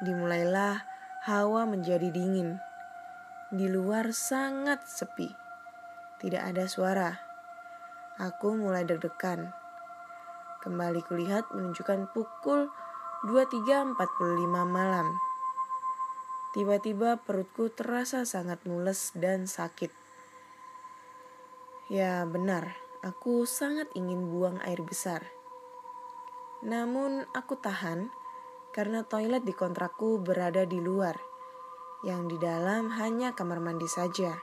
Dimulailah 0.05 0.85
hawa 1.25 1.65
menjadi 1.65 2.13
dingin. 2.13 2.61
Di 3.49 3.73
luar 3.73 4.13
sangat 4.13 4.85
sepi. 4.85 5.33
Tidak 6.21 6.45
ada 6.45 6.69
suara. 6.69 7.17
Aku 8.21 8.53
mulai 8.53 8.85
deg-degan. 8.85 9.49
Kembali 10.61 11.01
kulihat 11.09 11.49
menunjukkan 11.57 12.13
pukul 12.13 12.69
23.45 13.25 13.97
malam. 14.69 15.32
Tiba-tiba 16.53 17.17
perutku 17.17 17.73
terasa 17.73 18.29
sangat 18.29 18.61
mules 18.69 19.17
dan 19.17 19.49
sakit. 19.49 19.89
Ya 21.89 22.29
benar, 22.29 22.77
aku 23.01 23.49
sangat 23.49 23.89
ingin 23.97 24.29
buang 24.29 24.61
air 24.61 24.85
besar. 24.85 25.25
Namun 26.61 27.25
aku 27.33 27.57
tahan 27.57 28.13
karena 28.77 29.01
toilet 29.01 29.49
di 29.49 29.57
kontrakku 29.57 30.21
berada 30.21 30.69
di 30.69 30.77
luar, 30.77 31.17
yang 32.05 32.29
di 32.29 32.37
dalam 32.37 32.93
hanya 33.01 33.33
kamar 33.33 33.57
mandi 33.57 33.89
saja. 33.89 34.37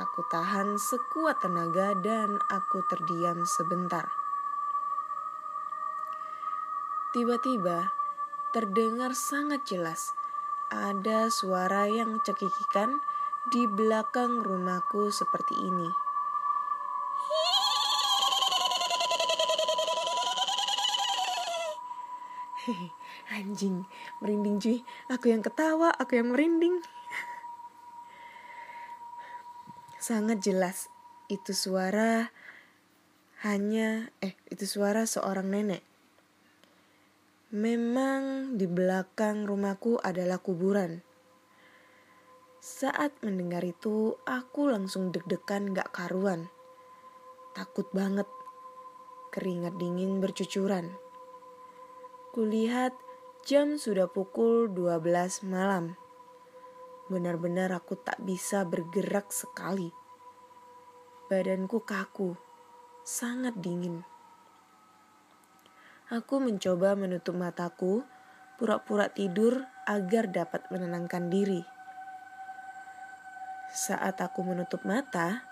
Aku 0.00 0.20
tahan 0.32 0.80
sekuat 0.80 1.44
tenaga 1.44 1.92
dan 2.00 2.40
aku 2.48 2.88
terdiam 2.88 3.44
sebentar. 3.44 4.08
Tiba-tiba 7.12 7.92
terdengar 8.56 9.12
sangat 9.12 9.68
jelas 9.68 10.17
ada 10.68 11.32
suara 11.32 11.88
yang 11.88 12.20
cekikikan 12.20 13.00
di 13.48 13.64
belakang 13.64 14.44
rumahku 14.44 15.08
seperti 15.08 15.56
ini. 15.56 15.88
Anjing, 23.36 23.88
merinding 24.20 24.60
cuy. 24.60 24.84
Aku 25.08 25.32
yang 25.32 25.40
ketawa, 25.40 25.88
aku 25.96 26.20
yang 26.20 26.36
merinding. 26.36 26.76
Sangat 30.08 30.44
jelas 30.44 30.92
itu 31.32 31.56
suara 31.56 32.28
hanya 33.44 34.08
eh 34.20 34.36
itu 34.52 34.68
suara 34.68 35.08
seorang 35.08 35.48
nenek. 35.48 35.87
Memang 37.48 38.60
di 38.60 38.68
belakang 38.68 39.48
rumahku 39.48 39.96
adalah 40.04 40.36
kuburan. 40.36 41.00
Saat 42.60 43.24
mendengar 43.24 43.64
itu, 43.64 44.20
aku 44.28 44.68
langsung 44.68 45.08
deg-degan 45.08 45.72
gak 45.72 45.88
karuan. 45.96 46.52
Takut 47.56 47.88
banget. 47.96 48.28
Keringat 49.32 49.80
dingin 49.80 50.20
bercucuran. 50.20 50.92
Kulihat 52.36 52.92
jam 53.48 53.80
sudah 53.80 54.12
pukul 54.12 54.68
12 54.68 55.48
malam. 55.48 55.96
Benar-benar 57.08 57.72
aku 57.72 57.96
tak 57.96 58.20
bisa 58.28 58.68
bergerak 58.68 59.32
sekali. 59.32 59.88
Badanku 61.32 61.80
kaku, 61.80 62.36
sangat 63.08 63.56
dingin. 63.56 64.04
Aku 66.08 66.40
mencoba 66.40 66.96
menutup 66.96 67.36
mataku, 67.36 68.00
pura-pura 68.56 69.12
tidur 69.12 69.68
agar 69.84 70.24
dapat 70.32 70.64
menenangkan 70.72 71.28
diri. 71.28 71.68
Saat 73.68 74.24
aku 74.24 74.40
menutup 74.40 74.88
mata, 74.88 75.44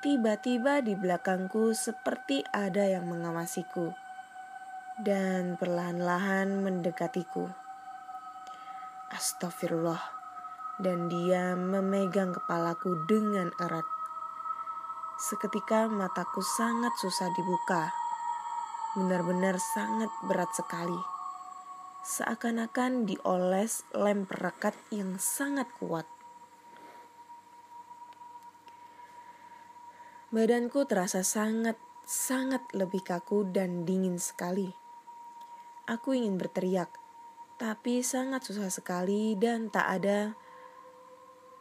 tiba-tiba 0.00 0.80
di 0.80 0.96
belakangku 0.96 1.76
seperti 1.76 2.40
ada 2.48 2.88
yang 2.88 3.04
mengawasiku 3.04 3.92
dan 5.04 5.60
perlahan-lahan 5.60 6.64
mendekatiku. 6.64 7.52
Astagfirullah, 9.12 10.00
dan 10.80 11.12
dia 11.12 11.52
memegang 11.60 12.32
kepalaku 12.32 13.04
dengan 13.04 13.52
erat. 13.60 13.84
Seketika 15.20 15.92
mataku 15.92 16.40
sangat 16.40 16.96
susah 16.96 17.28
dibuka, 17.36 17.92
benar-benar 18.94 19.58
sangat 19.58 20.10
berat 20.22 20.54
sekali. 20.54 20.98
Seakan-akan 22.06 23.10
dioles 23.10 23.82
lem 23.90 24.22
perekat 24.22 24.78
yang 24.94 25.18
sangat 25.18 25.66
kuat. 25.82 26.06
Badanku 30.30 30.86
terasa 30.86 31.22
sangat, 31.26 31.78
sangat 32.06 32.62
lebih 32.74 33.02
kaku 33.02 33.46
dan 33.50 33.82
dingin 33.86 34.18
sekali. 34.18 34.70
Aku 35.90 36.14
ingin 36.14 36.38
berteriak, 36.38 36.90
tapi 37.58 38.02
sangat 38.02 38.46
susah 38.46 38.70
sekali 38.70 39.34
dan 39.38 39.70
tak 39.70 39.86
ada 40.00 40.34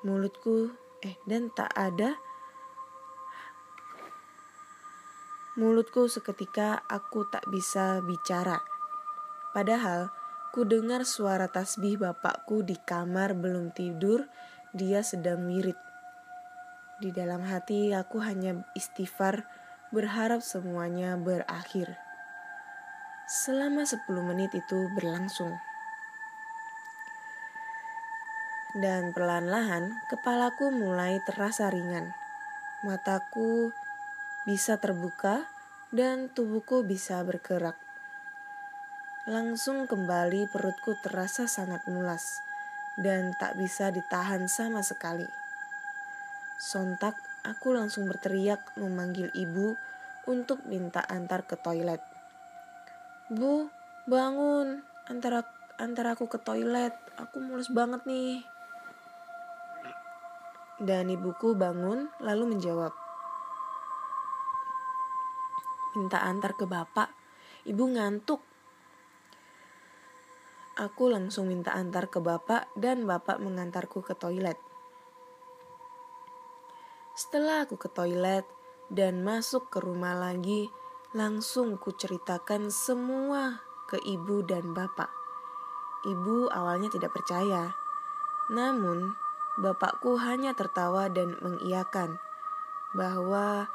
mulutku, 0.01 0.73
eh, 1.05 1.17
dan 1.29 1.53
tak 1.53 1.69
ada 1.73 2.17
mulutku 5.53 6.09
seketika 6.09 6.81
aku 6.89 7.29
tak 7.29 7.45
bisa 7.45 8.01
bicara. 8.01 8.57
Padahal 9.53 10.09
ku 10.49 10.65
dengar 10.65 11.05
suara 11.05 11.45
tasbih 11.45 12.01
bapakku 12.01 12.65
di 12.65 12.73
kamar 12.73 13.37
belum 13.37 13.69
tidur, 13.69 14.25
dia 14.73 15.05
sedang 15.05 15.45
wirid. 15.45 15.77
Di 16.97 17.13
dalam 17.13 17.45
hati 17.45 17.93
aku 17.93 18.17
hanya 18.25 18.65
istighfar 18.73 19.45
berharap 19.93 20.41
semuanya 20.41 21.13
berakhir. 21.21 22.01
Selama 23.29 23.85
10 23.85 24.09
menit 24.25 24.49
itu 24.57 24.89
berlangsung. 24.97 25.53
Dan 28.73 29.13
perlahan-lahan 29.13 30.01
kepalaku 30.09 30.73
mulai 30.73 31.21
terasa 31.29 31.69
ringan. 31.69 32.09
Mataku 32.81 33.69
bisa 34.43 34.75
terbuka 34.75 35.47
dan 35.95 36.27
tubuhku 36.31 36.83
bisa 36.83 37.23
bergerak. 37.23 37.79
Langsung 39.23 39.87
kembali 39.87 40.51
perutku 40.51 40.99
terasa 40.99 41.47
sangat 41.47 41.87
mulas 41.87 42.43
dan 42.99 43.31
tak 43.39 43.55
bisa 43.55 43.87
ditahan 43.87 44.51
sama 44.51 44.83
sekali. 44.83 45.25
Sontak 46.59 47.15
aku 47.47 47.71
langsung 47.71 48.07
berteriak 48.07 48.75
memanggil 48.75 49.31
ibu 49.31 49.79
untuk 50.27 50.63
minta 50.67 50.99
antar 51.07 51.47
ke 51.47 51.55
toilet. 51.55 52.03
Bu, 53.31 53.71
bangun. 54.07 54.83
Antara 55.07 55.43
antara 55.79 56.15
aku 56.15 56.27
ke 56.27 56.39
toilet. 56.39 56.95
Aku 57.19 57.39
mulus 57.39 57.71
banget 57.71 58.03
nih. 58.03 58.43
Dan 60.83 61.07
ibuku 61.07 61.55
bangun 61.55 62.11
lalu 62.19 62.55
menjawab. 62.55 63.02
Minta 65.93 66.21
antar 66.21 66.57
ke 66.57 66.65
bapak. 66.65 67.09
Ibu 67.63 67.83
ngantuk. 67.93 68.41
Aku 70.73 71.09
langsung 71.13 71.47
minta 71.47 71.73
antar 71.77 72.09
ke 72.09 72.17
bapak 72.17 72.73
dan 72.73 73.05
bapak 73.05 73.37
mengantarku 73.37 74.01
ke 74.01 74.17
toilet. 74.17 74.57
Setelah 77.13 77.69
aku 77.69 77.77
ke 77.77 77.93
toilet 77.93 78.45
dan 78.89 79.21
masuk 79.21 79.69
ke 79.69 79.77
rumah 79.77 80.17
lagi, 80.17 80.73
Langsung 81.13 81.77
kuceritakan 81.77 82.73
semua 82.73 83.61
ke 83.85 84.01
ibu 84.01 84.41
dan 84.41 84.73
bapak. 84.73 85.13
Ibu 86.09 86.49
awalnya 86.49 86.89
tidak 86.89 87.13
percaya, 87.13 87.69
namun 88.49 89.13
bapakku 89.61 90.17
hanya 90.17 90.57
tertawa 90.57 91.13
dan 91.13 91.37
mengiyakan 91.37 92.17
bahwa 92.97 93.69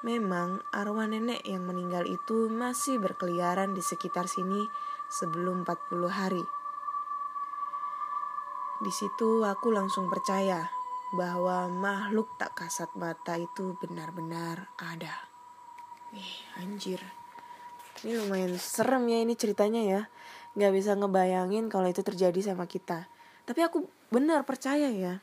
memang 0.00 0.64
arwah 0.72 1.08
nenek 1.08 1.44
yang 1.44 1.66
meninggal 1.66 2.06
itu 2.08 2.48
masih 2.48 3.00
berkeliaran 3.00 3.76
di 3.76 3.82
sekitar 3.84 4.26
sini 4.26 4.64
sebelum 5.12 5.66
40 5.66 6.08
hari. 6.08 6.44
Di 8.80 8.92
situ 8.94 9.44
aku 9.44 9.74
langsung 9.74 10.08
percaya 10.08 10.72
bahwa 11.12 11.68
makhluk 11.68 12.32
tak 12.40 12.56
kasat 12.56 12.88
mata 12.96 13.36
itu 13.36 13.76
benar-benar 13.82 14.72
ada. 14.80 15.28
Ih, 16.16 16.34
anjir. 16.56 17.02
Ini 18.00 18.16
lumayan 18.24 18.56
serem 18.56 19.04
ya 19.10 19.20
ini 19.20 19.36
ceritanya 19.36 19.82
ya. 19.84 20.02
nggak 20.50 20.72
bisa 20.74 20.98
ngebayangin 20.98 21.70
kalau 21.70 21.86
itu 21.86 22.02
terjadi 22.02 22.42
sama 22.42 22.66
kita 22.66 23.06
tapi 23.50 23.66
aku 23.66 23.82
benar 24.14 24.46
percaya 24.46 24.86
ya 24.94 25.18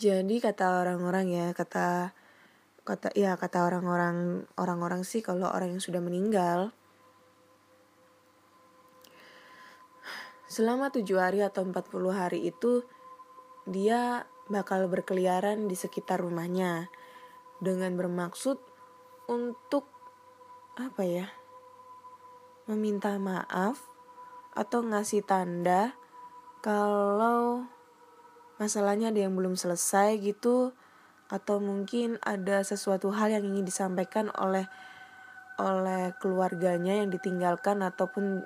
jadi 0.00 0.36
kata 0.40 0.84
orang-orang 0.84 1.26
ya 1.28 1.46
kata 1.52 2.15
kata 2.86 3.10
ya 3.18 3.34
kata 3.34 3.66
orang-orang 3.66 4.46
orang-orang 4.54 5.02
sih 5.02 5.18
kalau 5.18 5.50
orang 5.50 5.74
yang 5.74 5.82
sudah 5.82 5.98
meninggal 5.98 6.70
selama 10.46 10.94
tujuh 10.94 11.18
hari 11.18 11.42
atau 11.42 11.66
40 11.66 11.82
hari 12.14 12.48
itu 12.48 12.86
dia 13.66 14.30
bakal 14.46 14.86
berkeliaran 14.86 15.66
di 15.66 15.74
sekitar 15.74 16.22
rumahnya. 16.22 16.88
Dengan 17.56 17.96
bermaksud 17.96 18.60
untuk 19.26 19.88
apa 20.76 21.02
ya 21.08 21.32
meminta 22.68 23.16
maaf 23.16 23.80
atau 24.52 24.84
ngasih 24.84 25.24
tanda 25.24 25.96
kalau 26.60 27.64
masalahnya 28.60 29.08
ada 29.08 29.24
yang 29.24 29.32
belum 29.32 29.56
selesai 29.56 30.20
gitu 30.20 30.76
atau 31.26 31.58
mungkin 31.58 32.22
ada 32.22 32.62
sesuatu 32.62 33.10
hal 33.10 33.34
yang 33.34 33.44
ingin 33.46 33.66
disampaikan 33.66 34.30
oleh 34.38 34.70
oleh 35.56 36.12
keluarganya 36.20 37.00
yang 37.00 37.08
ditinggalkan 37.08 37.80
ataupun 37.80 38.44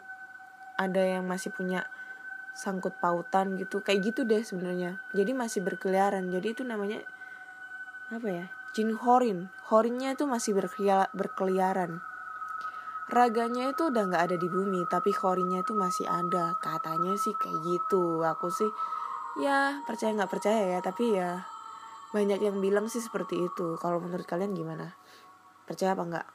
ada 0.79 1.03
yang 1.03 1.27
masih 1.27 1.53
punya 1.53 1.85
sangkut 2.57 2.97
pautan 3.03 3.59
gitu. 3.59 3.83
Kayak 3.83 4.15
gitu 4.15 4.21
deh 4.25 4.41
sebenarnya. 4.41 5.03
Jadi 5.13 5.33
masih 5.35 5.61
berkeliaran. 5.61 6.31
Jadi 6.31 6.57
itu 6.57 6.63
namanya 6.65 7.03
apa 8.09 8.29
ya 8.31 8.47
jin 8.73 8.95
horin. 8.95 9.51
Horinnya 9.69 10.15
itu 10.15 10.25
masih 10.25 10.55
berkeliaran. 11.13 12.01
Raganya 13.11 13.75
itu 13.75 13.91
udah 13.91 14.07
nggak 14.07 14.25
ada 14.31 14.37
di 14.39 14.47
bumi 14.47 14.87
tapi 14.87 15.11
korinya 15.11 15.67
itu 15.67 15.75
masih 15.75 16.07
ada. 16.07 16.55
Katanya 16.63 17.19
sih 17.19 17.35
kayak 17.35 17.59
gitu. 17.67 18.23
Aku 18.23 18.55
sih 18.55 18.71
ya 19.43 19.83
percaya 19.83 20.15
nggak 20.15 20.31
percaya 20.31 20.79
ya 20.79 20.81
tapi 20.83 21.19
ya 21.19 21.43
banyak 22.11 22.43
yang 22.43 22.59
bilang 22.59 22.91
sih 22.91 23.03
seperti 23.03 23.39
itu. 23.39 23.79
Kalau 23.79 24.03
menurut 24.03 24.27
kalian 24.27 24.55
gimana? 24.55 24.95
Percaya 25.67 25.95
apa 25.95 26.05
nggak 26.07 26.27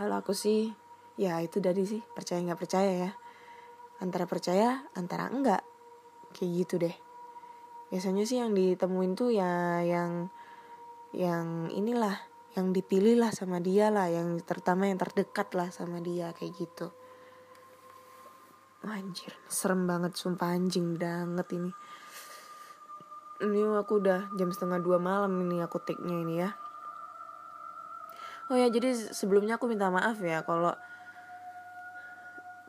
kalau 0.00 0.16
aku 0.16 0.32
sih 0.32 0.72
ya 1.20 1.44
itu 1.44 1.60
dari 1.60 1.84
sih 1.84 2.00
percaya 2.00 2.40
nggak 2.40 2.56
percaya 2.56 2.92
ya. 3.04 3.10
Antara 4.00 4.24
percaya 4.24 4.88
antara 4.96 5.28
enggak. 5.28 5.60
Kayak 6.32 6.50
gitu 6.64 6.74
deh. 6.80 6.96
Biasanya 7.92 8.24
sih 8.24 8.40
yang 8.40 8.56
ditemuin 8.56 9.12
tuh 9.12 9.28
ya 9.28 9.84
yang 9.84 10.32
yang 11.12 11.68
inilah 11.68 12.16
yang 12.56 12.72
dipilih 12.72 13.20
lah 13.20 13.28
sama 13.28 13.60
dia 13.60 13.92
lah 13.92 14.08
yang 14.08 14.40
terutama 14.40 14.88
yang 14.88 14.96
terdekat 14.96 15.52
lah 15.52 15.68
sama 15.68 16.00
dia 16.00 16.32
kayak 16.32 16.56
gitu. 16.56 16.88
Anjir 18.80 19.36
serem 19.52 19.84
banget 19.84 20.16
sumpah 20.16 20.56
anjing 20.56 20.96
banget 20.96 21.60
ini 21.60 21.68
ini 23.40 23.64
aku 23.76 24.00
udah 24.00 24.28
jam 24.36 24.52
setengah 24.52 24.80
dua 24.80 25.00
malam 25.00 25.32
ini 25.44 25.64
aku 25.64 25.80
take 25.80 26.00
nya 26.00 26.16
ini 26.20 26.34
ya. 26.44 26.50
Oh 28.50 28.58
ya 28.58 28.66
jadi 28.66 28.92
sebelumnya 29.14 29.56
aku 29.56 29.70
minta 29.70 29.88
maaf 29.88 30.18
ya 30.18 30.42
kalau 30.42 30.74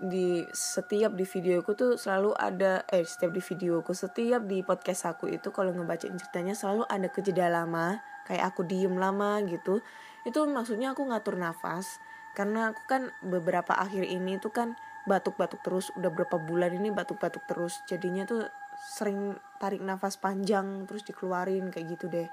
di 0.01 0.41
setiap 0.49 1.13
di 1.13 1.29
videoku 1.29 1.77
tuh 1.77 1.93
selalu 1.93 2.33
ada 2.33 2.81
eh 2.89 3.05
setiap 3.05 3.29
di 3.29 3.41
videoku 3.41 3.93
setiap 3.93 4.41
di 4.49 4.65
podcast 4.65 5.13
aku 5.13 5.29
itu 5.29 5.53
kalau 5.53 5.69
ngebacain 5.77 6.17
ceritanya 6.17 6.57
selalu 6.57 6.89
ada 6.89 7.05
kejeda 7.05 7.45
lama 7.53 8.01
kayak 8.25 8.53
aku 8.53 8.65
diem 8.65 8.93
lama 8.97 9.41
gitu. 9.45 9.81
Itu 10.25 10.45
maksudnya 10.49 10.93
aku 10.93 11.05
ngatur 11.05 11.37
nafas 11.37 12.01
karena 12.33 12.71
aku 12.71 12.81
kan 12.87 13.11
beberapa 13.21 13.75
akhir 13.75 14.07
ini 14.07 14.39
tuh 14.39 14.53
kan 14.53 14.79
batuk-batuk 15.09 15.65
terus 15.65 15.89
udah 15.97 16.13
berapa 16.13 16.37
bulan 16.37 16.71
ini 16.77 16.93
batuk-batuk 16.93 17.45
terus. 17.49 17.81
Jadinya 17.89 18.25
tuh 18.25 18.47
sering 18.81 19.37
tarik 19.61 19.85
nafas 19.85 20.17
panjang 20.17 20.89
terus 20.89 21.05
dikeluarin 21.05 21.69
kayak 21.69 21.97
gitu 21.97 22.09
deh. 22.09 22.25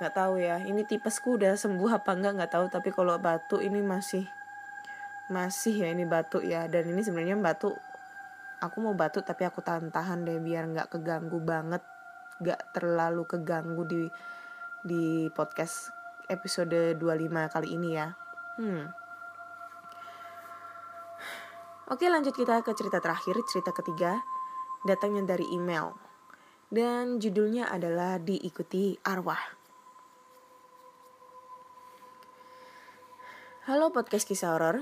Nggak 0.00 0.14
tahu 0.16 0.40
ya 0.40 0.64
ini 0.64 0.82
tipesku 0.88 1.36
udah 1.36 1.54
sembuh 1.54 1.90
apa 1.92 2.16
enggak 2.16 2.32
nggak 2.40 2.52
tahu. 2.52 2.66
Tapi 2.72 2.88
kalau 2.90 3.20
batuk 3.20 3.60
ini 3.60 3.84
masih 3.84 4.24
masih 5.28 5.84
ya 5.84 5.88
ini 5.92 6.08
batuk 6.08 6.42
ya. 6.42 6.64
Dan 6.66 6.88
ini 6.88 7.04
sebenarnya 7.04 7.36
batuk 7.36 7.76
aku 8.64 8.76
mau 8.80 8.96
batuk 8.96 9.28
tapi 9.28 9.44
aku 9.44 9.60
tahan-tahan 9.60 10.24
deh 10.24 10.40
biar 10.40 10.64
nggak 10.72 10.88
keganggu 10.96 11.38
banget. 11.44 11.84
Nggak 12.40 12.60
terlalu 12.72 13.22
keganggu 13.28 13.82
di 13.84 14.02
di 14.84 15.28
podcast 15.32 15.92
episode 16.32 16.96
25 16.96 17.52
kali 17.52 17.68
ini 17.76 17.90
ya. 17.92 18.08
Hmm 18.56 19.03
Oke 21.84 22.08
lanjut 22.08 22.32
kita 22.32 22.64
ke 22.64 22.72
cerita 22.72 22.96
terakhir, 22.96 23.36
cerita 23.44 23.68
ketiga 23.68 24.24
Datangnya 24.88 25.36
dari 25.36 25.44
email. 25.52 25.92
Dan 26.72 27.20
judulnya 27.20 27.68
adalah 27.68 28.16
Diikuti 28.16 28.96
Arwah. 29.04 29.40
Halo 33.68 33.92
podcast 33.92 34.24
kisah 34.24 34.56
horor. 34.56 34.80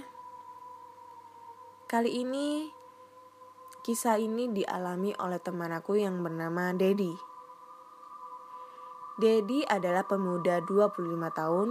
Kali 1.90 2.22
ini 2.22 2.70
kisah 3.82 4.22
ini 4.22 4.54
dialami 4.54 5.10
oleh 5.18 5.42
teman 5.42 5.74
aku 5.74 5.98
yang 5.98 6.22
bernama 6.22 6.70
Dedi. 6.70 7.10
Dedi 9.18 9.66
adalah 9.66 10.06
pemuda 10.06 10.62
25 10.62 11.18
tahun 11.34 11.68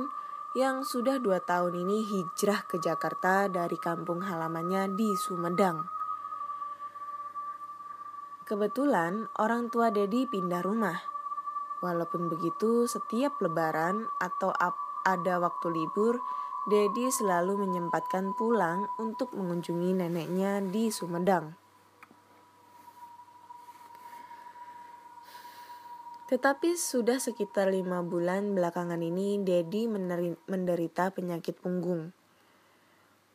yang 0.51 0.83
sudah 0.83 1.15
2 1.15 1.47
tahun 1.47 1.79
ini 1.79 2.03
hijrah 2.03 2.67
ke 2.67 2.75
Jakarta 2.75 3.47
dari 3.47 3.79
kampung 3.79 4.19
halamannya 4.19 4.99
di 4.99 5.15
Sumedang. 5.15 5.87
Kebetulan 8.43 9.31
orang 9.39 9.71
tua 9.71 9.95
Dedi 9.95 10.27
pindah 10.27 10.59
rumah. 10.59 10.99
Walaupun 11.79 12.27
begitu, 12.27 12.83
setiap 12.83 13.39
lebaran 13.39 14.03
atau 14.19 14.51
ada 15.07 15.39
waktu 15.39 15.71
libur, 15.71 16.19
Dedi 16.67 17.07
selalu 17.07 17.55
menyempatkan 17.55 18.35
pulang 18.35 18.91
untuk 18.99 19.31
mengunjungi 19.31 20.03
neneknya 20.03 20.59
di 20.67 20.91
Sumedang. 20.91 21.60
Tetapi 26.31 26.79
sudah 26.79 27.19
sekitar 27.19 27.75
lima 27.75 27.99
bulan 28.07 28.55
belakangan 28.55 29.03
ini, 29.03 29.43
Dedi 29.43 29.83
menderita 30.47 31.11
penyakit 31.11 31.59
punggung. 31.59 32.15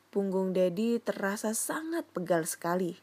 Punggung 0.08 0.56
Dedi 0.56 0.96
terasa 1.04 1.52
sangat 1.52 2.08
pegal 2.08 2.48
sekali. 2.48 2.96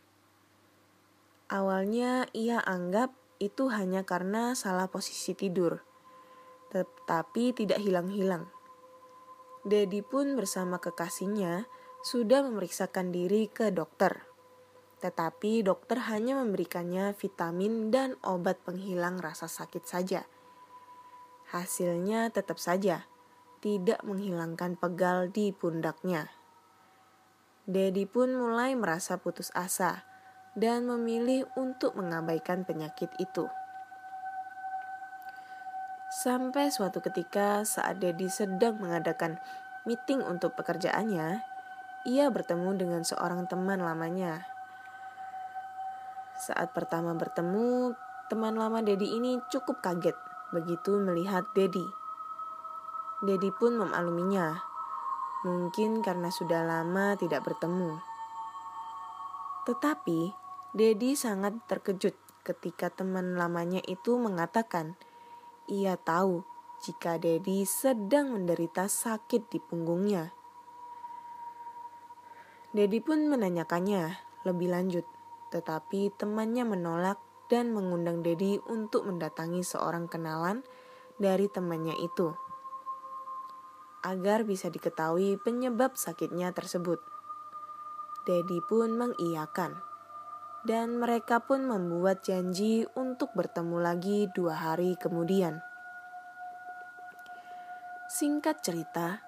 Awalnya 1.53 2.25
ia 2.33 2.57
anggap 2.65 3.13
itu 3.37 3.69
hanya 3.69 4.01
karena 4.01 4.57
salah 4.57 4.89
posisi 4.89 5.37
tidur, 5.37 5.85
tetapi 6.73 7.53
tidak 7.53 7.77
hilang-hilang. 7.77 8.49
Dedi 9.61 10.01
pun 10.01 10.33
bersama 10.33 10.81
kekasihnya 10.81 11.69
sudah 12.01 12.41
memeriksakan 12.41 13.13
diri 13.13 13.45
ke 13.45 13.69
dokter. 13.69 14.32
Tetapi 15.03 15.67
dokter 15.67 15.99
hanya 16.07 16.39
memberikannya 16.39 17.11
vitamin 17.11 17.91
dan 17.91 18.15
obat 18.23 18.63
penghilang 18.63 19.19
rasa 19.19 19.51
sakit 19.51 19.83
saja. 19.83 20.23
Hasilnya 21.51 22.31
tetap 22.31 22.55
saja 22.55 23.03
tidak 23.59 23.99
menghilangkan 24.07 24.79
pegal 24.79 25.27
di 25.27 25.51
pundaknya. 25.51 26.31
Dedi 27.67 28.07
pun 28.07 28.31
mulai 28.35 28.75
merasa 28.79 29.19
putus 29.19 29.51
asa 29.55 30.07
dan 30.55 30.87
memilih 30.87 31.47
untuk 31.55 31.95
mengabaikan 31.95 32.67
penyakit 32.67 33.11
itu. 33.19 33.47
Sampai 36.13 36.69
suatu 36.69 37.03
ketika 37.03 37.65
saat 37.67 37.99
Dedi 37.99 38.29
sedang 38.29 38.79
mengadakan 38.79 39.39
meeting 39.83 40.23
untuk 40.23 40.55
pekerjaannya, 40.55 41.41
ia 42.05 42.25
bertemu 42.29 42.71
dengan 42.77 43.01
seorang 43.01 43.47
teman 43.49 43.81
lamanya. 43.81 44.52
Saat 46.43 46.75
pertama 46.75 47.15
bertemu, 47.15 47.95
teman 48.27 48.59
lama 48.59 48.83
Dedi 48.83 49.15
ini 49.15 49.39
cukup 49.47 49.79
kaget 49.79 50.19
begitu 50.51 50.99
melihat 50.99 51.47
Dedi. 51.55 51.87
Dedi 53.23 53.47
pun 53.55 53.79
memakluminya, 53.79 54.59
mungkin 55.47 56.03
karena 56.03 56.27
sudah 56.27 56.67
lama 56.67 57.15
tidak 57.15 57.47
bertemu. 57.47 57.95
Tetapi, 59.63 60.35
Dedi 60.75 61.15
sangat 61.15 61.63
terkejut 61.63 62.19
ketika 62.43 62.91
teman 62.91 63.39
lamanya 63.39 63.79
itu 63.87 64.19
mengatakan, 64.19 64.99
ia 65.71 65.95
tahu 65.95 66.43
jika 66.83 67.15
Dedi 67.15 67.63
sedang 67.63 68.35
menderita 68.35 68.91
sakit 68.91 69.47
di 69.47 69.63
punggungnya. 69.63 70.35
Dedi 72.75 72.99
pun 72.99 73.31
menanyakannya 73.31 74.03
lebih 74.43 74.75
lanjut, 74.75 75.07
tetapi 75.53 76.09
temannya 76.17 76.65
menolak 76.65 77.21
dan 77.53 77.69
mengundang 77.69 78.25
Dedi 78.25 78.57
untuk 78.65 79.05
mendatangi 79.05 79.61
seorang 79.61 80.09
kenalan 80.09 80.65
dari 81.21 81.45
temannya 81.45 81.93
itu 82.01 82.33
agar 84.03 84.43
bisa 84.43 84.67
diketahui 84.67 85.39
penyebab 85.39 85.95
sakitnya 85.95 86.51
tersebut. 86.51 86.99
Dedi 88.27 88.59
pun 88.67 88.99
mengiyakan. 88.99 89.79
Dan 90.63 90.95
mereka 90.95 91.43
pun 91.43 91.67
membuat 91.67 92.23
janji 92.23 92.87
untuk 92.95 93.35
bertemu 93.35 93.83
lagi 93.83 94.31
dua 94.31 94.55
hari 94.55 94.95
kemudian. 94.95 95.59
Singkat 98.07 98.63
cerita, 98.63 99.19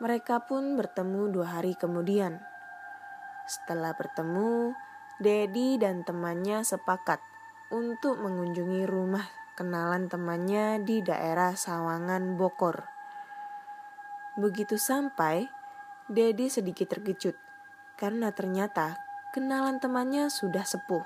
mereka 0.00 0.40
pun 0.48 0.80
bertemu 0.80 1.28
dua 1.28 1.60
hari 1.60 1.76
kemudian. 1.76 2.40
Setelah 3.44 3.92
bertemu, 4.00 4.72
Dedi 5.18 5.74
dan 5.82 6.06
temannya 6.06 6.62
sepakat 6.62 7.18
untuk 7.74 8.22
mengunjungi 8.22 8.86
rumah 8.86 9.26
kenalan 9.58 10.06
temannya 10.06 10.78
di 10.86 11.02
daerah 11.02 11.58
Sawangan 11.58 12.38
Bokor. 12.38 12.86
Begitu 14.38 14.78
sampai, 14.78 15.50
Dedi 16.06 16.46
sedikit 16.46 16.94
terkejut 16.94 17.34
karena 17.98 18.30
ternyata 18.30 19.02
kenalan 19.34 19.82
temannya 19.82 20.30
sudah 20.30 20.62
sepuh. 20.62 21.02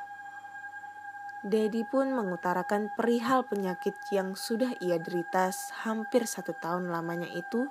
Dedi 1.40 1.80
pun 1.88 2.12
mengutarakan 2.12 2.92
perihal 2.92 3.48
penyakit 3.48 3.96
yang 4.12 4.36
sudah 4.36 4.76
ia 4.84 5.00
derita 5.00 5.48
hampir 5.88 6.28
satu 6.28 6.52
tahun 6.52 6.92
lamanya 6.92 7.32
itu 7.32 7.64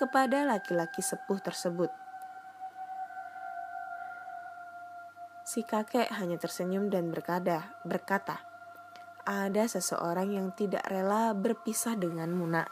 kepada 0.00 0.48
laki-laki 0.48 1.04
sepuh 1.04 1.44
tersebut. 1.44 2.03
Si 5.54 5.62
kakek 5.62 6.10
hanya 6.18 6.34
tersenyum 6.34 6.90
dan 6.90 7.14
berkata, 7.14 7.78
berkata, 7.86 8.42
ada 9.22 9.70
seseorang 9.70 10.34
yang 10.34 10.50
tidak 10.50 10.82
rela 10.90 11.30
berpisah 11.30 11.94
dengan 11.94 12.34
Muna. 12.34 12.66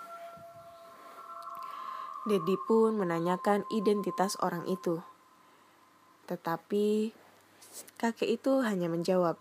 Dedi 2.26 2.58
pun 2.66 2.98
menanyakan 2.98 3.70
identitas 3.70 4.34
orang 4.42 4.66
itu. 4.66 4.98
Tetapi 6.26 7.14
kakek 8.02 8.42
itu 8.42 8.66
hanya 8.66 8.90
menjawab, 8.90 9.38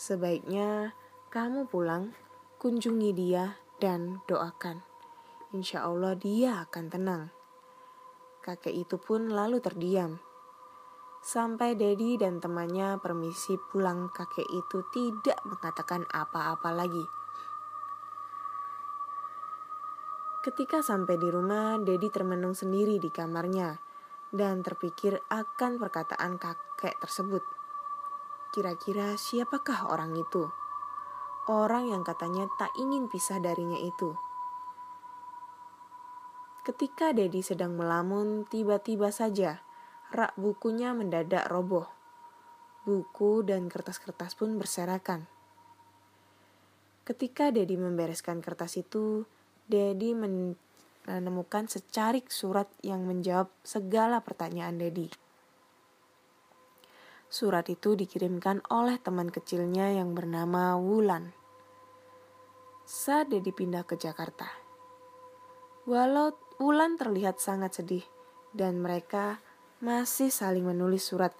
sebaiknya 0.00 0.96
kamu 1.28 1.68
pulang, 1.68 2.16
kunjungi 2.56 3.12
dia, 3.12 3.60
dan 3.76 4.24
doakan. 4.24 4.80
Insya 5.52 5.84
Allah 5.84 6.16
dia 6.16 6.64
akan 6.64 6.84
tenang. 6.88 7.28
Kakek 8.40 8.72
itu 8.72 8.96
pun 8.96 9.28
lalu 9.28 9.60
terdiam. 9.60 10.29
Sampai 11.20 11.76
Dedi 11.76 12.16
dan 12.16 12.40
temannya 12.40 12.96
permisi 12.96 13.60
pulang 13.60 14.08
kakek 14.08 14.48
itu 14.48 14.80
tidak 14.88 15.36
mengatakan 15.44 16.08
apa-apa 16.08 16.72
lagi. 16.72 17.04
Ketika 20.40 20.80
sampai 20.80 21.20
di 21.20 21.28
rumah, 21.28 21.76
Dedi 21.76 22.08
termenung 22.08 22.56
sendiri 22.56 22.96
di 22.96 23.12
kamarnya 23.12 23.76
dan 24.32 24.64
terpikir 24.64 25.20
akan 25.28 25.76
perkataan 25.76 26.40
kakek 26.40 26.96
tersebut. 27.04 27.44
Kira-kira 28.56 29.20
siapakah 29.20 29.92
orang 29.92 30.16
itu? 30.16 30.48
Orang 31.52 31.92
yang 31.92 32.00
katanya 32.00 32.48
tak 32.56 32.72
ingin 32.80 33.12
pisah 33.12 33.36
darinya 33.44 33.76
itu. 33.76 34.16
Ketika 36.64 37.12
Dedi 37.12 37.44
sedang 37.44 37.76
melamun, 37.76 38.48
tiba-tiba 38.48 39.12
saja 39.12 39.60
rak 40.10 40.34
bukunya 40.34 40.90
mendadak 40.90 41.46
roboh. 41.46 41.86
Buku 42.82 43.46
dan 43.46 43.70
kertas-kertas 43.70 44.34
pun 44.34 44.58
berserakan. 44.58 45.30
Ketika 47.06 47.50
Dedi 47.54 47.78
membereskan 47.78 48.42
kertas 48.42 48.78
itu, 48.78 49.26
Dedi 49.70 50.14
menemukan 50.14 51.70
secarik 51.70 52.30
surat 52.30 52.66
yang 52.82 53.06
menjawab 53.06 53.50
segala 53.62 54.22
pertanyaan 54.22 54.78
Dedi. 54.78 55.10
Surat 57.30 57.70
itu 57.70 57.94
dikirimkan 57.94 58.66
oleh 58.74 58.98
teman 58.98 59.30
kecilnya 59.30 59.94
yang 59.94 60.18
bernama 60.18 60.74
Wulan. 60.74 61.30
Saat 62.82 63.30
Dedi 63.30 63.54
pindah 63.54 63.86
ke 63.86 63.94
Jakarta. 63.94 64.50
Walau 65.86 66.34
Wulan 66.58 66.98
terlihat 66.98 67.38
sangat 67.38 67.78
sedih 67.78 68.02
dan 68.50 68.82
mereka 68.82 69.38
masih 69.80 70.28
saling 70.28 70.68
menulis 70.68 71.08
surat 71.08 71.32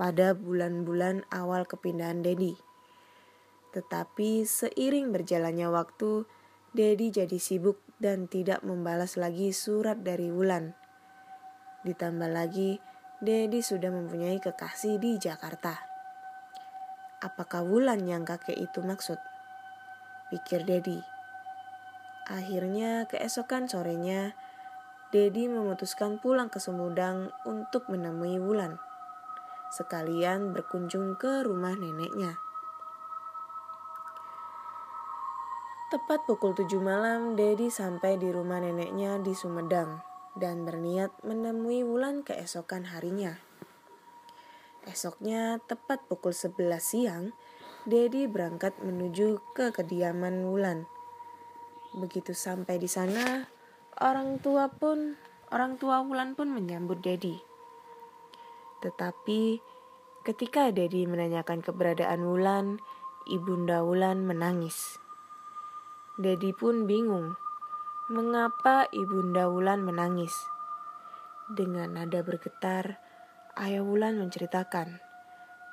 pada 0.00 0.32
bulan-bulan 0.32 1.28
awal 1.28 1.68
kepindahan 1.68 2.24
Dedi. 2.24 2.56
Tetapi 3.76 4.48
seiring 4.48 5.12
berjalannya 5.12 5.68
waktu, 5.68 6.24
Dedi 6.72 7.12
jadi 7.12 7.36
sibuk 7.36 7.84
dan 8.00 8.32
tidak 8.32 8.64
membalas 8.64 9.20
lagi 9.20 9.52
surat 9.52 10.00
dari 10.00 10.32
Wulan. 10.32 10.72
Ditambah 11.84 12.32
lagi, 12.32 12.80
Dedi 13.20 13.60
sudah 13.60 13.92
mempunyai 13.92 14.40
kekasih 14.40 14.96
di 14.96 15.20
Jakarta. 15.20 15.76
Apakah 17.20 17.60
Wulan 17.60 18.08
yang 18.08 18.24
kakek 18.24 18.56
itu 18.56 18.80
maksud? 18.80 19.20
Pikir 20.32 20.64
Dedi. 20.64 20.96
Akhirnya 22.24 23.04
keesokan 23.04 23.68
sorenya, 23.68 24.32
Dedi 25.12 25.44
memutuskan 25.44 26.24
pulang 26.24 26.48
ke 26.48 26.56
Sumedang 26.56 27.28
untuk 27.44 27.84
menemui 27.92 28.40
Wulan. 28.40 28.80
Sekalian 29.68 30.56
berkunjung 30.56 31.20
ke 31.20 31.44
rumah 31.44 31.76
neneknya. 31.76 32.40
Tepat 35.92 36.24
pukul 36.24 36.56
7 36.56 36.64
malam, 36.80 37.36
Dedi 37.36 37.68
sampai 37.68 38.16
di 38.16 38.32
rumah 38.32 38.64
neneknya 38.64 39.20
di 39.20 39.36
Sumedang 39.36 40.00
dan 40.32 40.64
berniat 40.64 41.12
menemui 41.20 41.84
Wulan 41.84 42.24
keesokan 42.24 42.88
harinya. 42.88 43.36
Esoknya, 44.88 45.60
tepat 45.68 46.08
pukul 46.08 46.32
11 46.32 46.80
siang, 46.80 47.36
Dedi 47.84 48.24
berangkat 48.24 48.80
menuju 48.80 49.44
ke 49.52 49.76
kediaman 49.76 50.48
Wulan. 50.48 50.88
Begitu 52.00 52.32
sampai 52.32 52.80
di 52.80 52.88
sana, 52.88 53.51
orang 54.00 54.40
tua 54.40 54.72
pun 54.72 55.18
orang 55.52 55.76
tua 55.76 56.00
Wulan 56.00 56.32
pun 56.32 56.48
menyambut 56.48 57.04
Dedi. 57.04 57.36
Tetapi 58.80 59.60
ketika 60.24 60.72
Dedi 60.72 61.04
menanyakan 61.04 61.60
keberadaan 61.60 62.24
Wulan, 62.24 62.80
ibunda 63.28 63.84
Wulan 63.84 64.24
menangis. 64.24 64.96
Dedi 66.16 66.56
pun 66.56 66.88
bingung 66.88 67.36
mengapa 68.08 68.88
ibunda 68.92 69.52
Wulan 69.52 69.84
menangis. 69.84 70.32
Dengan 71.52 72.00
nada 72.00 72.24
bergetar, 72.24 72.96
ayah 73.60 73.84
Wulan 73.84 74.16
menceritakan 74.16 75.00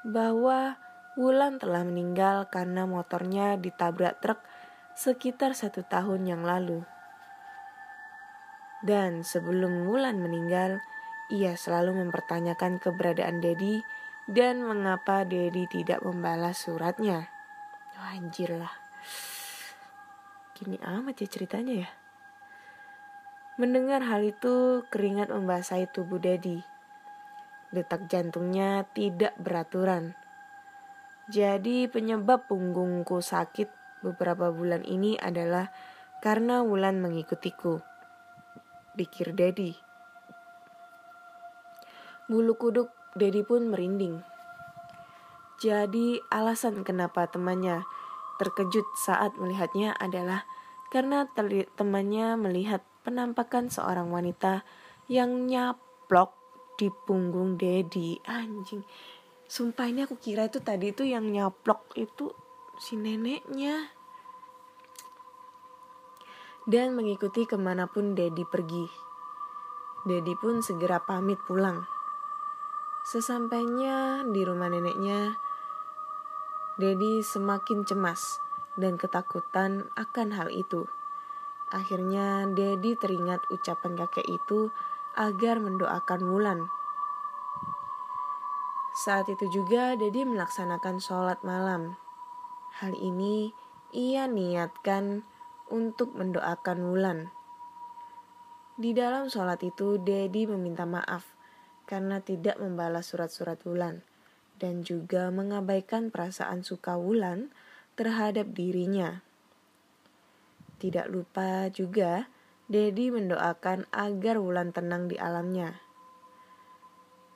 bahwa 0.03 0.75
Wulan 1.19 1.59
telah 1.59 1.83
meninggal 1.83 2.47
karena 2.47 2.87
motornya 2.87 3.59
ditabrak 3.59 4.23
truk 4.23 4.39
sekitar 4.95 5.55
satu 5.55 5.83
tahun 5.83 6.27
yang 6.27 6.43
lalu. 6.43 6.83
Dan 8.79 9.27
sebelum 9.27 9.87
Wulan 9.87 10.23
meninggal, 10.23 10.79
ia 11.27 11.59
selalu 11.59 12.07
mempertanyakan 12.07 12.79
keberadaan 12.79 13.43
Dedi 13.43 13.83
dan 14.29 14.63
mengapa 14.63 15.27
Dedi 15.27 15.67
tidak 15.67 15.99
membalas 16.05 16.63
suratnya. 16.63 17.27
Oh, 17.99 18.07
anjir 18.15 18.55
lah. 18.55 18.71
Gini 20.55 20.79
amat 20.79 21.19
ya 21.19 21.27
ceritanya 21.27 21.87
ya. 21.87 21.89
Mendengar 23.59 23.99
hal 24.07 24.23
itu, 24.23 24.87
keringat 24.87 25.27
membasahi 25.27 25.91
tubuh 25.91 26.15
Dedi. 26.15 26.63
Detak 27.75 28.07
jantungnya 28.07 28.87
tidak 28.95 29.35
beraturan. 29.35 30.15
Jadi 31.27 31.91
penyebab 31.91 32.47
punggungku 32.47 33.19
sakit 33.19 33.67
beberapa 34.01 34.49
bulan 34.49 34.87
ini 34.87 35.19
adalah 35.19 35.69
karena 36.23 36.63
Wulan 36.63 37.03
mengikutiku. 37.03 37.88
Pikir 38.97 39.37
Dedi. 39.37 39.75
Bulu 42.29 42.53
kuduk 42.57 42.93
Dedi 43.17 43.41
pun 43.41 43.73
merinding. 43.73 44.21
Jadi 45.59 46.21
alasan 46.31 46.87
kenapa 46.87 47.27
temannya 47.27 47.83
terkejut 48.39 48.87
saat 48.95 49.35
melihatnya 49.35 49.91
adalah 49.99 50.47
karena 50.87 51.27
temannya 51.75 52.39
melihat 52.39 52.81
penampakan 53.03 53.67
seorang 53.67 54.07
wanita 54.09 54.63
yang 55.11 55.49
nyaplok 55.49 56.37
di 56.79 56.87
punggung 57.05 57.59
Dedi. 57.59 58.15
Anjing. 58.23 58.87
Sumpah 59.49 59.89
ini 59.89 60.05
aku 60.05 60.15
kira 60.21 60.47
itu 60.47 60.61
tadi 60.61 60.93
itu 60.93 61.03
yang 61.03 61.27
nyaplok 61.27 61.97
itu 61.97 62.31
si 62.79 62.95
neneknya. 62.95 63.98
Dan 66.69 66.93
mengikuti 66.93 67.49
ke 67.49 67.57
mana 67.57 67.89
pun 67.89 68.13
Dedi 68.13 68.45
pergi. 68.45 68.85
Dedi 70.05 70.37
pun 70.37 70.61
segera 70.61 71.01
pamit 71.01 71.41
pulang. 71.49 71.81
Sesampainya 73.01 74.21
di 74.29 74.45
rumah 74.45 74.69
neneknya, 74.69 75.33
Dedi 76.77 77.25
semakin 77.25 77.89
cemas 77.89 78.37
dan 78.77 79.01
ketakutan 79.01 79.89
akan 79.97 80.29
hal 80.29 80.53
itu. 80.53 80.85
Akhirnya 81.73 82.45
Dedi 82.45 82.93
teringat 82.93 83.49
ucapan 83.49 83.97
kakek 84.05 84.29
itu 84.29 84.69
agar 85.17 85.57
mendoakan 85.57 86.21
Wulan. 86.29 86.69
Saat 88.93 89.25
itu 89.33 89.49
juga 89.49 89.97
Dedi 89.97 90.21
melaksanakan 90.21 91.01
sholat 91.01 91.41
malam. 91.41 91.97
Hal 92.77 92.93
ini 92.93 93.57
ia 93.89 94.29
niatkan 94.29 95.25
untuk 95.69 96.17
mendoakan 96.17 96.89
Wulan. 96.89 97.19
Di 98.79 98.95
dalam 98.95 99.27
sholat 99.27 99.59
itu 99.65 99.99
Dedi 100.01 100.47
meminta 100.49 100.87
maaf 100.87 101.27
karena 101.89 102.21
tidak 102.21 102.61
membalas 102.61 103.09
surat-surat 103.09 103.59
Wulan 103.65 104.05
dan 104.59 104.83
juga 104.83 105.31
mengabaikan 105.31 106.11
perasaan 106.11 106.61
suka 106.61 106.99
Wulan 106.99 107.49
terhadap 107.95 108.51
dirinya. 108.53 109.23
Tidak 110.79 111.11
lupa 111.11 111.67
juga 111.73 112.31
Dedi 112.69 113.09
mendoakan 113.09 113.89
agar 113.89 114.37
Wulan 114.37 114.69
tenang 114.69 115.09
di 115.09 115.17
alamnya. 115.17 115.81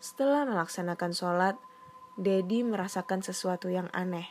Setelah 0.03 0.45
melaksanakan 0.45 1.11
sholat, 1.11 1.55
Dedi 2.13 2.61
merasakan 2.61 3.25
sesuatu 3.25 3.67
yang 3.73 3.89
aneh. 3.89 4.29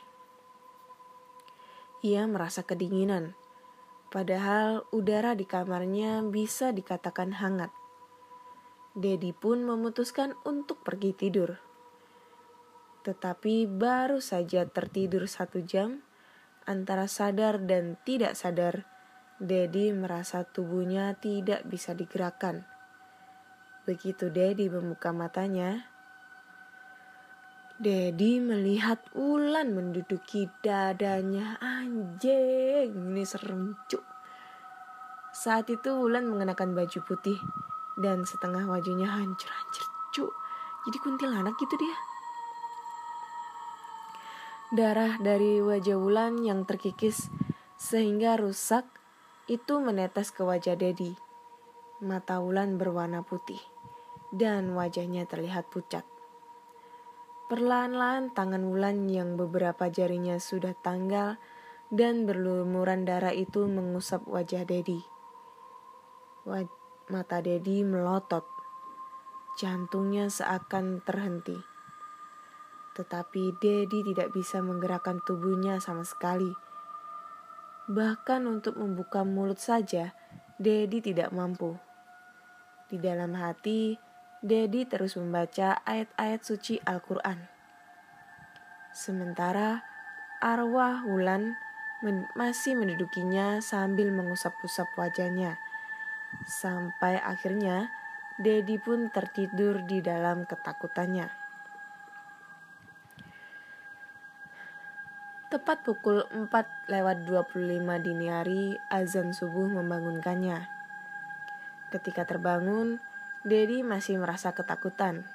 Ia 2.07 2.25
merasa 2.31 2.63
kedinginan, 2.63 3.35
padahal 4.13 4.85
udara 4.93 5.33
di 5.33 5.49
kamarnya 5.49 6.21
bisa 6.29 6.69
dikatakan 6.69 7.33
hangat. 7.33 7.73
Dedi 8.93 9.33
pun 9.33 9.65
memutuskan 9.65 10.37
untuk 10.45 10.85
pergi 10.85 11.17
tidur. 11.17 11.57
Tetapi 13.09 13.65
baru 13.65 14.21
saja 14.21 14.69
tertidur 14.69 15.25
satu 15.25 15.65
jam, 15.65 16.05
antara 16.69 17.09
sadar 17.09 17.65
dan 17.65 17.97
tidak 18.05 18.37
sadar, 18.37 18.85
Dedi 19.41 19.91
merasa 19.97 20.45
tubuhnya 20.45 21.17
tidak 21.19 21.65
bisa 21.67 21.97
digerakkan. 21.97 22.69
Begitu 23.89 24.29
Dedi 24.29 24.69
membuka 24.69 25.11
matanya, 25.11 25.92
Dedi 27.83 28.39
melihat 28.39 29.03
Ulan 29.19 29.75
menduduki 29.75 30.47
dadanya. 30.63 31.59
Anjing, 31.59 32.95
ini 32.95 33.27
serem 33.27 33.75
cuk. 33.91 34.07
Saat 35.35 35.67
itu 35.67 35.91
Ulan 35.91 36.31
mengenakan 36.31 36.79
baju 36.79 37.03
putih 37.03 37.35
dan 37.99 38.23
setengah 38.23 38.71
wajahnya 38.71 39.11
hancur-hancur 39.11 39.87
cuk. 40.15 40.31
Jadi 40.87 40.99
kuntilanak 41.03 41.59
gitu 41.59 41.75
dia. 41.75 41.97
Darah 44.79 45.19
dari 45.19 45.59
wajah 45.59 45.99
Wulan 45.99 46.39
yang 46.39 46.63
terkikis 46.63 47.35
sehingga 47.83 48.39
rusak 48.39 48.87
itu 49.51 49.83
menetes 49.83 50.31
ke 50.31 50.47
wajah 50.47 50.79
Dedi. 50.79 51.19
Mata 51.99 52.39
Wulan 52.39 52.79
berwarna 52.79 53.27
putih 53.27 53.59
dan 54.31 54.71
wajahnya 54.71 55.27
terlihat 55.27 55.67
pucat. 55.67 56.12
Perlahan-lahan 57.53 58.33
tangan 58.33 58.65
Wulan 58.65 59.13
yang 59.13 59.37
beberapa 59.37 59.93
jarinya 59.93 60.41
sudah 60.41 60.73
tanggal 60.73 61.37
dan 61.93 62.25
berlumuran 62.25 63.05
darah 63.05 63.37
itu 63.37 63.69
mengusap 63.69 64.25
wajah 64.25 64.65
Dedi. 64.65 64.97
Mata 67.13 67.45
Dedi 67.45 67.85
melotot. 67.85 68.49
Jantungnya 69.61 70.33
seakan 70.33 71.05
terhenti. 71.05 71.61
Tetapi 72.97 73.61
Dedi 73.61 74.01
tidak 74.01 74.33
bisa 74.33 74.65
menggerakkan 74.65 75.21
tubuhnya 75.21 75.77
sama 75.77 76.09
sekali. 76.09 76.57
Bahkan 77.85 78.49
untuk 78.49 78.81
membuka 78.81 79.29
mulut 79.29 79.61
saja, 79.61 80.17
Dedi 80.57 81.05
tidak 81.05 81.29
mampu. 81.37 81.77
Di 82.89 82.97
dalam 82.97 83.37
hati, 83.37 84.01
Dedi 84.43 84.83
terus 84.91 85.15
membaca 85.15 85.79
ayat-ayat 85.87 86.43
suci 86.43 86.83
Al-Quran. 86.83 87.47
Sementara 88.91 89.87
arwah 90.43 91.07
Wulan 91.07 91.55
men 92.03 92.27
masih 92.35 92.75
mendudukinya 92.75 93.63
sambil 93.63 94.11
mengusap-usap 94.11 94.91
wajahnya. 94.99 95.63
Sampai 96.43 97.23
akhirnya 97.23 97.87
Dedi 98.43 98.83
pun 98.83 99.15
tertidur 99.15 99.87
di 99.87 100.03
dalam 100.03 100.43
ketakutannya. 100.43 101.31
Tepat 105.55 105.87
pukul 105.87 106.27
4 106.35 106.91
lewat 106.91 107.29
25 107.31 107.79
dini 108.03 108.27
hari, 108.27 108.75
azan 108.91 109.31
subuh 109.31 109.71
membangunkannya. 109.71 110.67
Ketika 111.95 112.27
terbangun, 112.27 112.99
Dedi 113.43 113.83
masih 113.83 114.23
merasa 114.23 114.55
ketakutan. 114.55 115.27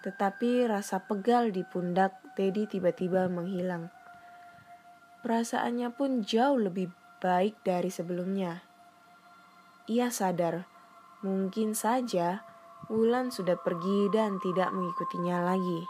Tetapi 0.00 0.64
rasa 0.64 1.04
pegal 1.04 1.52
di 1.52 1.60
pundak 1.68 2.16
Dedi 2.32 2.64
tiba-tiba 2.64 3.28
menghilang. 3.28 3.92
Perasaannya 5.20 5.92
pun 5.92 6.24
jauh 6.24 6.56
lebih 6.56 6.88
baik 7.20 7.60
dari 7.60 7.92
sebelumnya. 7.92 8.64
Ia 9.84 10.08
sadar, 10.08 10.64
mungkin 11.20 11.76
saja 11.76 12.40
Wulan 12.88 13.28
sudah 13.28 13.60
pergi 13.60 14.08
dan 14.10 14.40
tidak 14.40 14.72
mengikutinya 14.72 15.44
lagi. 15.44 15.84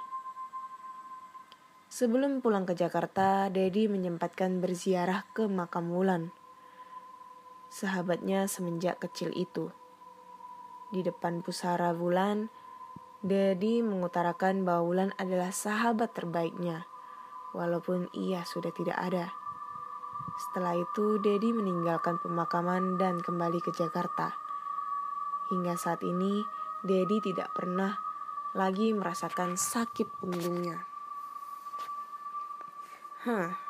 Sebelum 1.87 2.43
pulang 2.43 2.67
ke 2.67 2.75
Jakarta, 2.77 3.49
Dedi 3.49 3.87
menyempatkan 3.87 4.59
berziarah 4.59 5.25
ke 5.33 5.47
makam 5.47 5.95
Wulan. 5.95 6.35
Sahabatnya 7.71 8.51
semenjak 8.51 8.99
kecil 8.99 9.31
itu. 9.33 9.71
Di 10.91 11.07
depan 11.07 11.47
pusara 11.47 11.95
Wulan, 11.95 12.51
Dedi 13.23 13.79
mengutarakan 13.79 14.67
bahwa 14.67 14.83
Wulan 14.91 15.11
adalah 15.23 15.55
sahabat 15.55 16.11
terbaiknya, 16.19 16.91
walaupun 17.55 18.11
ia 18.11 18.43
sudah 18.43 18.75
tidak 18.75 18.99
ada. 18.99 19.31
Setelah 20.35 20.75
itu, 20.75 21.23
Dedi 21.23 21.55
meninggalkan 21.55 22.19
pemakaman 22.19 22.99
dan 22.99 23.23
kembali 23.23 23.63
ke 23.63 23.71
Jakarta. 23.71 24.35
Hingga 25.55 25.79
saat 25.79 26.03
ini, 26.03 26.43
Dedi 26.83 27.23
tidak 27.23 27.55
pernah 27.55 27.95
lagi 28.57 28.91
merasakan 28.91 29.55
sakit 29.55 30.19
punggungnya. 30.19 30.91
Hah, 33.23 33.70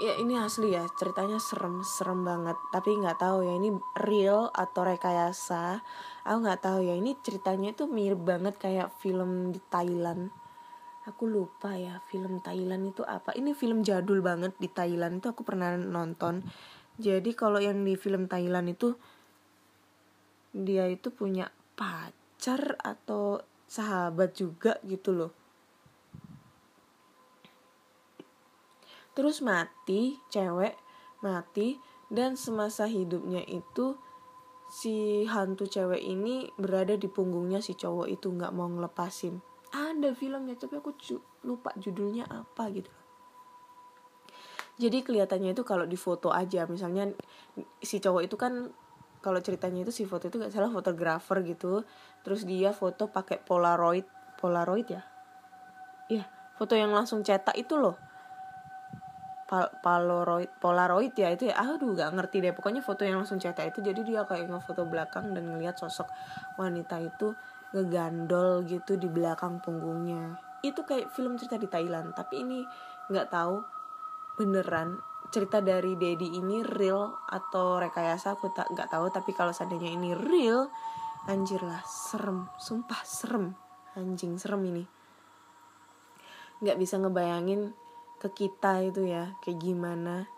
ya 0.00 0.16
ini 0.16 0.40
asli 0.40 0.72
ya 0.72 0.88
ceritanya 0.96 1.36
serem 1.36 1.84
serem 1.84 2.24
banget. 2.24 2.56
Tapi 2.72 2.96
nggak 2.96 3.20
tahu 3.20 3.44
ya 3.44 3.52
ini 3.60 3.76
real 4.00 4.48
atau 4.56 4.82
rekayasa? 4.88 5.84
Aku 6.24 6.40
nggak 6.40 6.64
tahu 6.64 6.80
ya 6.88 6.96
ini 6.96 7.12
ceritanya 7.20 7.76
itu 7.76 7.84
mirip 7.84 8.24
banget 8.24 8.56
kayak 8.56 8.88
film 9.04 9.52
di 9.52 9.60
Thailand. 9.68 10.32
Aku 11.04 11.28
lupa 11.28 11.76
ya 11.76 12.00
film 12.08 12.40
Thailand 12.40 12.96
itu 12.96 13.04
apa. 13.04 13.36
Ini 13.36 13.52
film 13.52 13.84
jadul 13.84 14.24
banget 14.24 14.56
di 14.56 14.72
Thailand 14.72 15.20
itu 15.20 15.28
aku 15.28 15.44
pernah 15.44 15.76
nonton. 15.76 16.40
Jadi 16.96 17.36
kalau 17.36 17.60
yang 17.60 17.84
di 17.84 17.96
film 17.96 18.24
Thailand 18.24 18.72
itu 18.72 18.96
dia 20.56 20.88
itu 20.88 21.12
punya 21.12 21.52
pacar 21.76 22.80
atau 22.80 23.40
sahabat 23.70 24.34
juga 24.34 24.82
gitu 24.82 25.14
loh 25.14 25.39
terus 29.20 29.44
mati 29.44 30.16
cewek 30.32 30.80
mati 31.20 31.76
dan 32.08 32.40
semasa 32.40 32.88
hidupnya 32.88 33.44
itu 33.44 34.00
si 34.72 35.28
hantu 35.28 35.68
cewek 35.68 36.00
ini 36.00 36.48
berada 36.56 36.96
di 36.96 37.04
punggungnya 37.04 37.60
si 37.60 37.76
cowok 37.76 38.08
itu 38.08 38.32
nggak 38.32 38.48
mau 38.56 38.64
ngelepasin. 38.72 39.44
Ada 39.76 40.16
filmnya 40.16 40.56
tapi 40.56 40.80
aku 40.80 40.96
lupa 41.44 41.76
judulnya 41.76 42.24
apa 42.32 42.72
gitu. 42.72 42.88
Jadi 44.80 45.04
kelihatannya 45.04 45.52
itu 45.52 45.68
kalau 45.68 45.84
di 45.84 46.00
foto 46.00 46.32
aja 46.32 46.64
misalnya 46.64 47.12
si 47.84 48.00
cowok 48.00 48.24
itu 48.24 48.40
kan 48.40 48.72
kalau 49.20 49.36
ceritanya 49.44 49.84
itu 49.84 49.92
si 49.92 50.08
foto 50.08 50.32
itu 50.32 50.40
gak 50.40 50.48
salah 50.48 50.72
fotografer 50.72 51.44
gitu 51.44 51.84
terus 52.24 52.48
dia 52.48 52.72
foto 52.72 53.12
pakai 53.12 53.44
polaroid 53.44 54.08
polaroid 54.40 54.88
ya? 54.88 55.04
Iya 56.08 56.24
foto 56.56 56.72
yang 56.72 56.96
langsung 56.96 57.20
cetak 57.20 57.60
itu 57.60 57.76
loh 57.76 58.09
polaroid 59.82 60.46
polaroid 60.62 61.10
ya 61.18 61.34
itu 61.34 61.50
ya. 61.50 61.58
Aduh 61.58 61.98
gak 61.98 62.14
ngerti 62.14 62.38
deh. 62.38 62.54
Pokoknya 62.54 62.80
foto 62.80 63.02
yang 63.02 63.18
langsung 63.18 63.42
cetak 63.42 63.74
itu 63.74 63.82
jadi 63.82 64.00
dia 64.06 64.22
kayak 64.22 64.46
ngefoto 64.46 64.86
belakang 64.86 65.34
dan 65.34 65.50
ngelihat 65.50 65.74
sosok 65.74 66.06
wanita 66.54 67.02
itu 67.02 67.34
ngegandol 67.74 68.62
gitu 68.70 68.94
di 68.94 69.10
belakang 69.10 69.58
punggungnya. 69.58 70.38
Itu 70.62 70.86
kayak 70.86 71.10
film 71.10 71.34
cerita 71.34 71.58
di 71.58 71.66
Thailand 71.66 72.14
tapi 72.14 72.46
ini 72.46 72.62
nggak 73.10 73.26
tahu 73.28 73.58
beneran 74.38 75.02
cerita 75.34 75.62
dari 75.62 75.94
Dedi 75.94 76.38
ini 76.38 76.62
real 76.62 77.14
atau 77.30 77.78
rekayasa 77.78 78.38
aku 78.38 78.54
tak 78.54 78.70
nggak 78.70 78.90
tahu. 78.90 79.10
Tapi 79.10 79.30
kalau 79.34 79.50
seandainya 79.50 79.90
ini 79.90 80.14
real 80.14 80.70
anjir 81.26 81.58
lah 81.62 81.82
serem. 81.86 82.46
Sumpah 82.54 83.02
serem. 83.02 83.54
Anjing 83.98 84.38
serem 84.38 84.62
ini. 84.62 84.84
Nggak 86.62 86.78
bisa 86.78 87.02
ngebayangin 87.02 87.74
ke 88.20 88.28
kita 88.28 88.84
itu 88.84 89.08
ya 89.08 89.34
kayak 89.40 89.58
gimana 89.64 90.28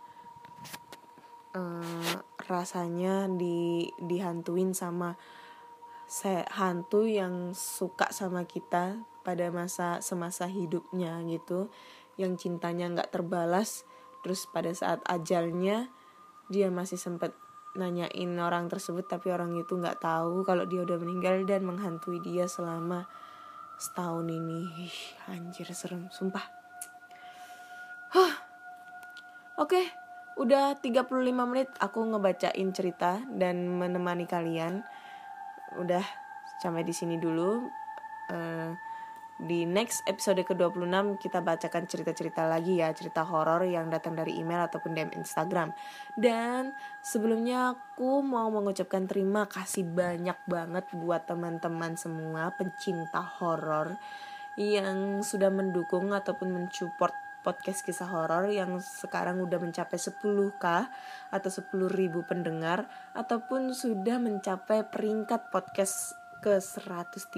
uh, 1.59 2.15
rasanya 2.47 3.27
di 3.27 3.91
dihantuin 3.99 4.71
sama 4.71 5.19
saya 6.07 6.47
hantu 6.55 7.09
yang 7.09 7.57
suka 7.57 8.15
sama 8.15 8.47
kita 8.47 9.03
pada 9.27 9.51
masa 9.51 9.99
semasa 9.99 10.47
hidupnya 10.47 11.19
gitu 11.27 11.73
yang 12.21 12.39
cintanya 12.39 12.87
nggak 12.93 13.11
terbalas 13.11 13.83
terus 14.23 14.47
pada 14.47 14.71
saat 14.71 15.03
ajalnya 15.11 15.91
dia 16.47 16.71
masih 16.71 17.01
sempat 17.01 17.35
nanyain 17.73 18.37
orang 18.37 18.69
tersebut 18.69 19.09
tapi 19.09 19.33
orang 19.33 19.57
itu 19.57 19.75
nggak 19.75 20.05
tahu 20.05 20.45
kalau 20.45 20.69
dia 20.69 20.85
udah 20.85 21.01
meninggal 21.01 21.43
dan 21.49 21.65
menghantui 21.65 22.21
dia 22.21 22.45
selama 22.45 23.09
setahun 23.81 24.29
ini 24.29 24.69
Ih, 24.87 24.99
anjir 25.33 25.67
serem 25.73 26.13
sumpah. 26.13 26.62
Oke 29.59 29.69
okay, 29.73 29.85
udah 30.41 30.79
35 30.81 31.09
menit 31.49 31.69
aku 31.77 32.01
ngebacain 32.09 32.69
cerita 32.73 33.21
dan 33.29 33.69
menemani 33.69 34.25
kalian 34.25 34.81
udah 35.77 36.05
sampai 36.61 36.85
di 36.85 36.95
sini 36.95 37.17
dulu 37.17 37.69
uh, 38.33 38.71
di 39.43 39.67
next 39.67 40.07
episode 40.07 40.39
ke-26 40.47 41.19
kita 41.19 41.43
bacakan 41.43 41.91
cerita-cerita 41.91 42.47
lagi 42.47 42.79
ya, 42.79 42.95
cerita 42.95 43.27
horor 43.27 43.67
yang 43.67 43.91
datang 43.91 44.15
dari 44.15 44.39
email 44.39 44.71
ataupun 44.71 44.95
DM 44.95 45.11
Instagram. 45.19 45.75
Dan 46.15 46.71
sebelumnya 47.03 47.75
aku 47.75 48.23
mau 48.23 48.47
mengucapkan 48.55 49.11
terima 49.11 49.51
kasih 49.51 49.83
banyak 49.83 50.39
banget 50.47 50.87
buat 50.95 51.27
teman-teman 51.27 51.99
semua 51.99 52.55
pencinta 52.55 53.19
horor 53.19 53.99
yang 54.55 55.25
sudah 55.25 55.51
mendukung 55.51 56.15
ataupun 56.15 56.53
mensupport 56.53 57.15
podcast 57.43 57.83
kisah 57.83 58.07
horor 58.09 58.49
yang 58.49 58.79
sekarang 58.79 59.43
udah 59.43 59.59
mencapai 59.59 59.99
10k 59.99 60.65
atau 61.35 61.51
10.000 61.51 62.31
pendengar 62.31 62.87
ataupun 63.13 63.75
sudah 63.75 64.23
mencapai 64.23 64.87
peringkat 64.87 65.51
podcast 65.51 66.15
ke 66.43 66.59
130 66.59 67.31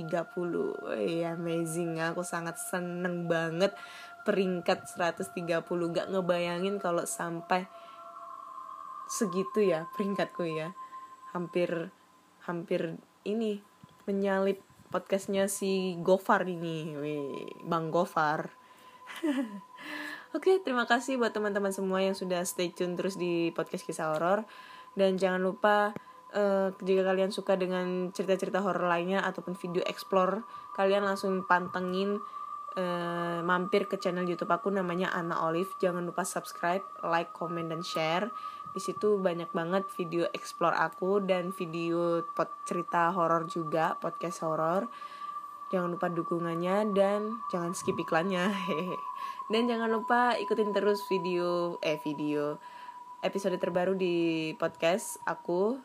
ya 1.04 1.36
amazing. 1.36 2.00
Aku 2.00 2.24
sangat 2.24 2.56
seneng 2.56 3.28
banget 3.28 3.76
peringkat 4.24 4.88
130 4.88 5.60
gak 5.92 6.08
ngebayangin 6.08 6.80
kalau 6.80 7.04
sampai 7.04 7.68
segitu 9.08 9.60
ya 9.60 9.84
peringkatku 9.92 10.48
ya. 10.48 10.72
Hampir 11.36 11.92
hampir 12.48 12.96
ini 13.28 13.60
menyalip 14.08 14.64
podcastnya 14.88 15.52
si 15.52 16.00
Gofar 16.00 16.48
ini. 16.48 16.96
Bang 17.68 17.92
Gofar 17.92 18.48
Oke, 20.34 20.58
okay, 20.58 20.66
terima 20.66 20.82
kasih 20.82 21.14
buat 21.14 21.30
teman-teman 21.30 21.70
semua 21.70 22.02
yang 22.02 22.18
sudah 22.18 22.42
stay 22.42 22.74
tune 22.74 22.98
terus 22.98 23.14
di 23.14 23.54
podcast 23.54 23.86
kisah 23.86 24.18
horor. 24.18 24.42
Dan 24.98 25.14
jangan 25.14 25.38
lupa 25.38 25.94
uh, 26.34 26.74
jika 26.82 27.06
kalian 27.06 27.30
suka 27.30 27.54
dengan 27.54 28.10
cerita-cerita 28.10 28.58
horor 28.58 28.90
lainnya 28.90 29.22
ataupun 29.22 29.54
video 29.54 29.86
explore 29.86 30.42
kalian 30.74 31.06
langsung 31.06 31.46
pantengin 31.46 32.18
uh, 32.74 33.46
mampir 33.46 33.86
ke 33.86 33.94
channel 33.94 34.26
YouTube 34.26 34.50
aku 34.50 34.74
namanya 34.74 35.14
Anna 35.14 35.38
Olive. 35.46 35.70
Jangan 35.78 36.02
lupa 36.02 36.26
subscribe 36.26 36.82
like 37.06 37.30
comment 37.30 37.70
dan 37.70 37.86
share. 37.86 38.26
Di 38.74 38.82
situ 38.82 39.22
banyak 39.22 39.54
banget 39.54 39.86
video 39.94 40.26
explore 40.34 40.74
aku 40.74 41.22
dan 41.22 41.54
video 41.54 42.26
pot 42.34 42.50
cerita 42.66 43.14
horor 43.14 43.46
juga 43.46 43.94
podcast 44.02 44.42
horor. 44.42 44.90
Jangan 45.70 45.94
lupa 45.94 46.10
dukungannya 46.10 46.90
dan 46.90 47.38
jangan 47.54 47.70
skip 47.70 47.94
iklannya 47.94 48.50
dan 49.52 49.68
jangan 49.68 49.92
lupa 49.92 50.36
ikutin 50.40 50.72
terus 50.72 51.04
video 51.08 51.76
eh 51.84 52.00
video 52.00 52.56
episode 53.20 53.56
terbaru 53.60 53.96
di 53.96 54.52
podcast 54.56 55.20
aku 55.24 55.80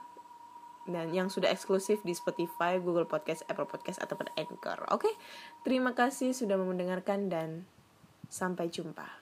dan 0.89 1.13
yang 1.13 1.29
sudah 1.29 1.53
eksklusif 1.53 2.01
di 2.01 2.17
Spotify, 2.17 2.81
Google 2.81 3.05
Podcast, 3.05 3.45
Apple 3.45 3.69
Podcast 3.69 4.01
ataupun 4.01 4.25
Anchor. 4.33 4.89
Oke, 4.89 5.13
terima 5.61 5.93
kasih 5.93 6.33
sudah 6.33 6.57
mendengarkan 6.57 7.29
dan 7.29 7.69
sampai 8.25 8.73
jumpa. 8.73 9.18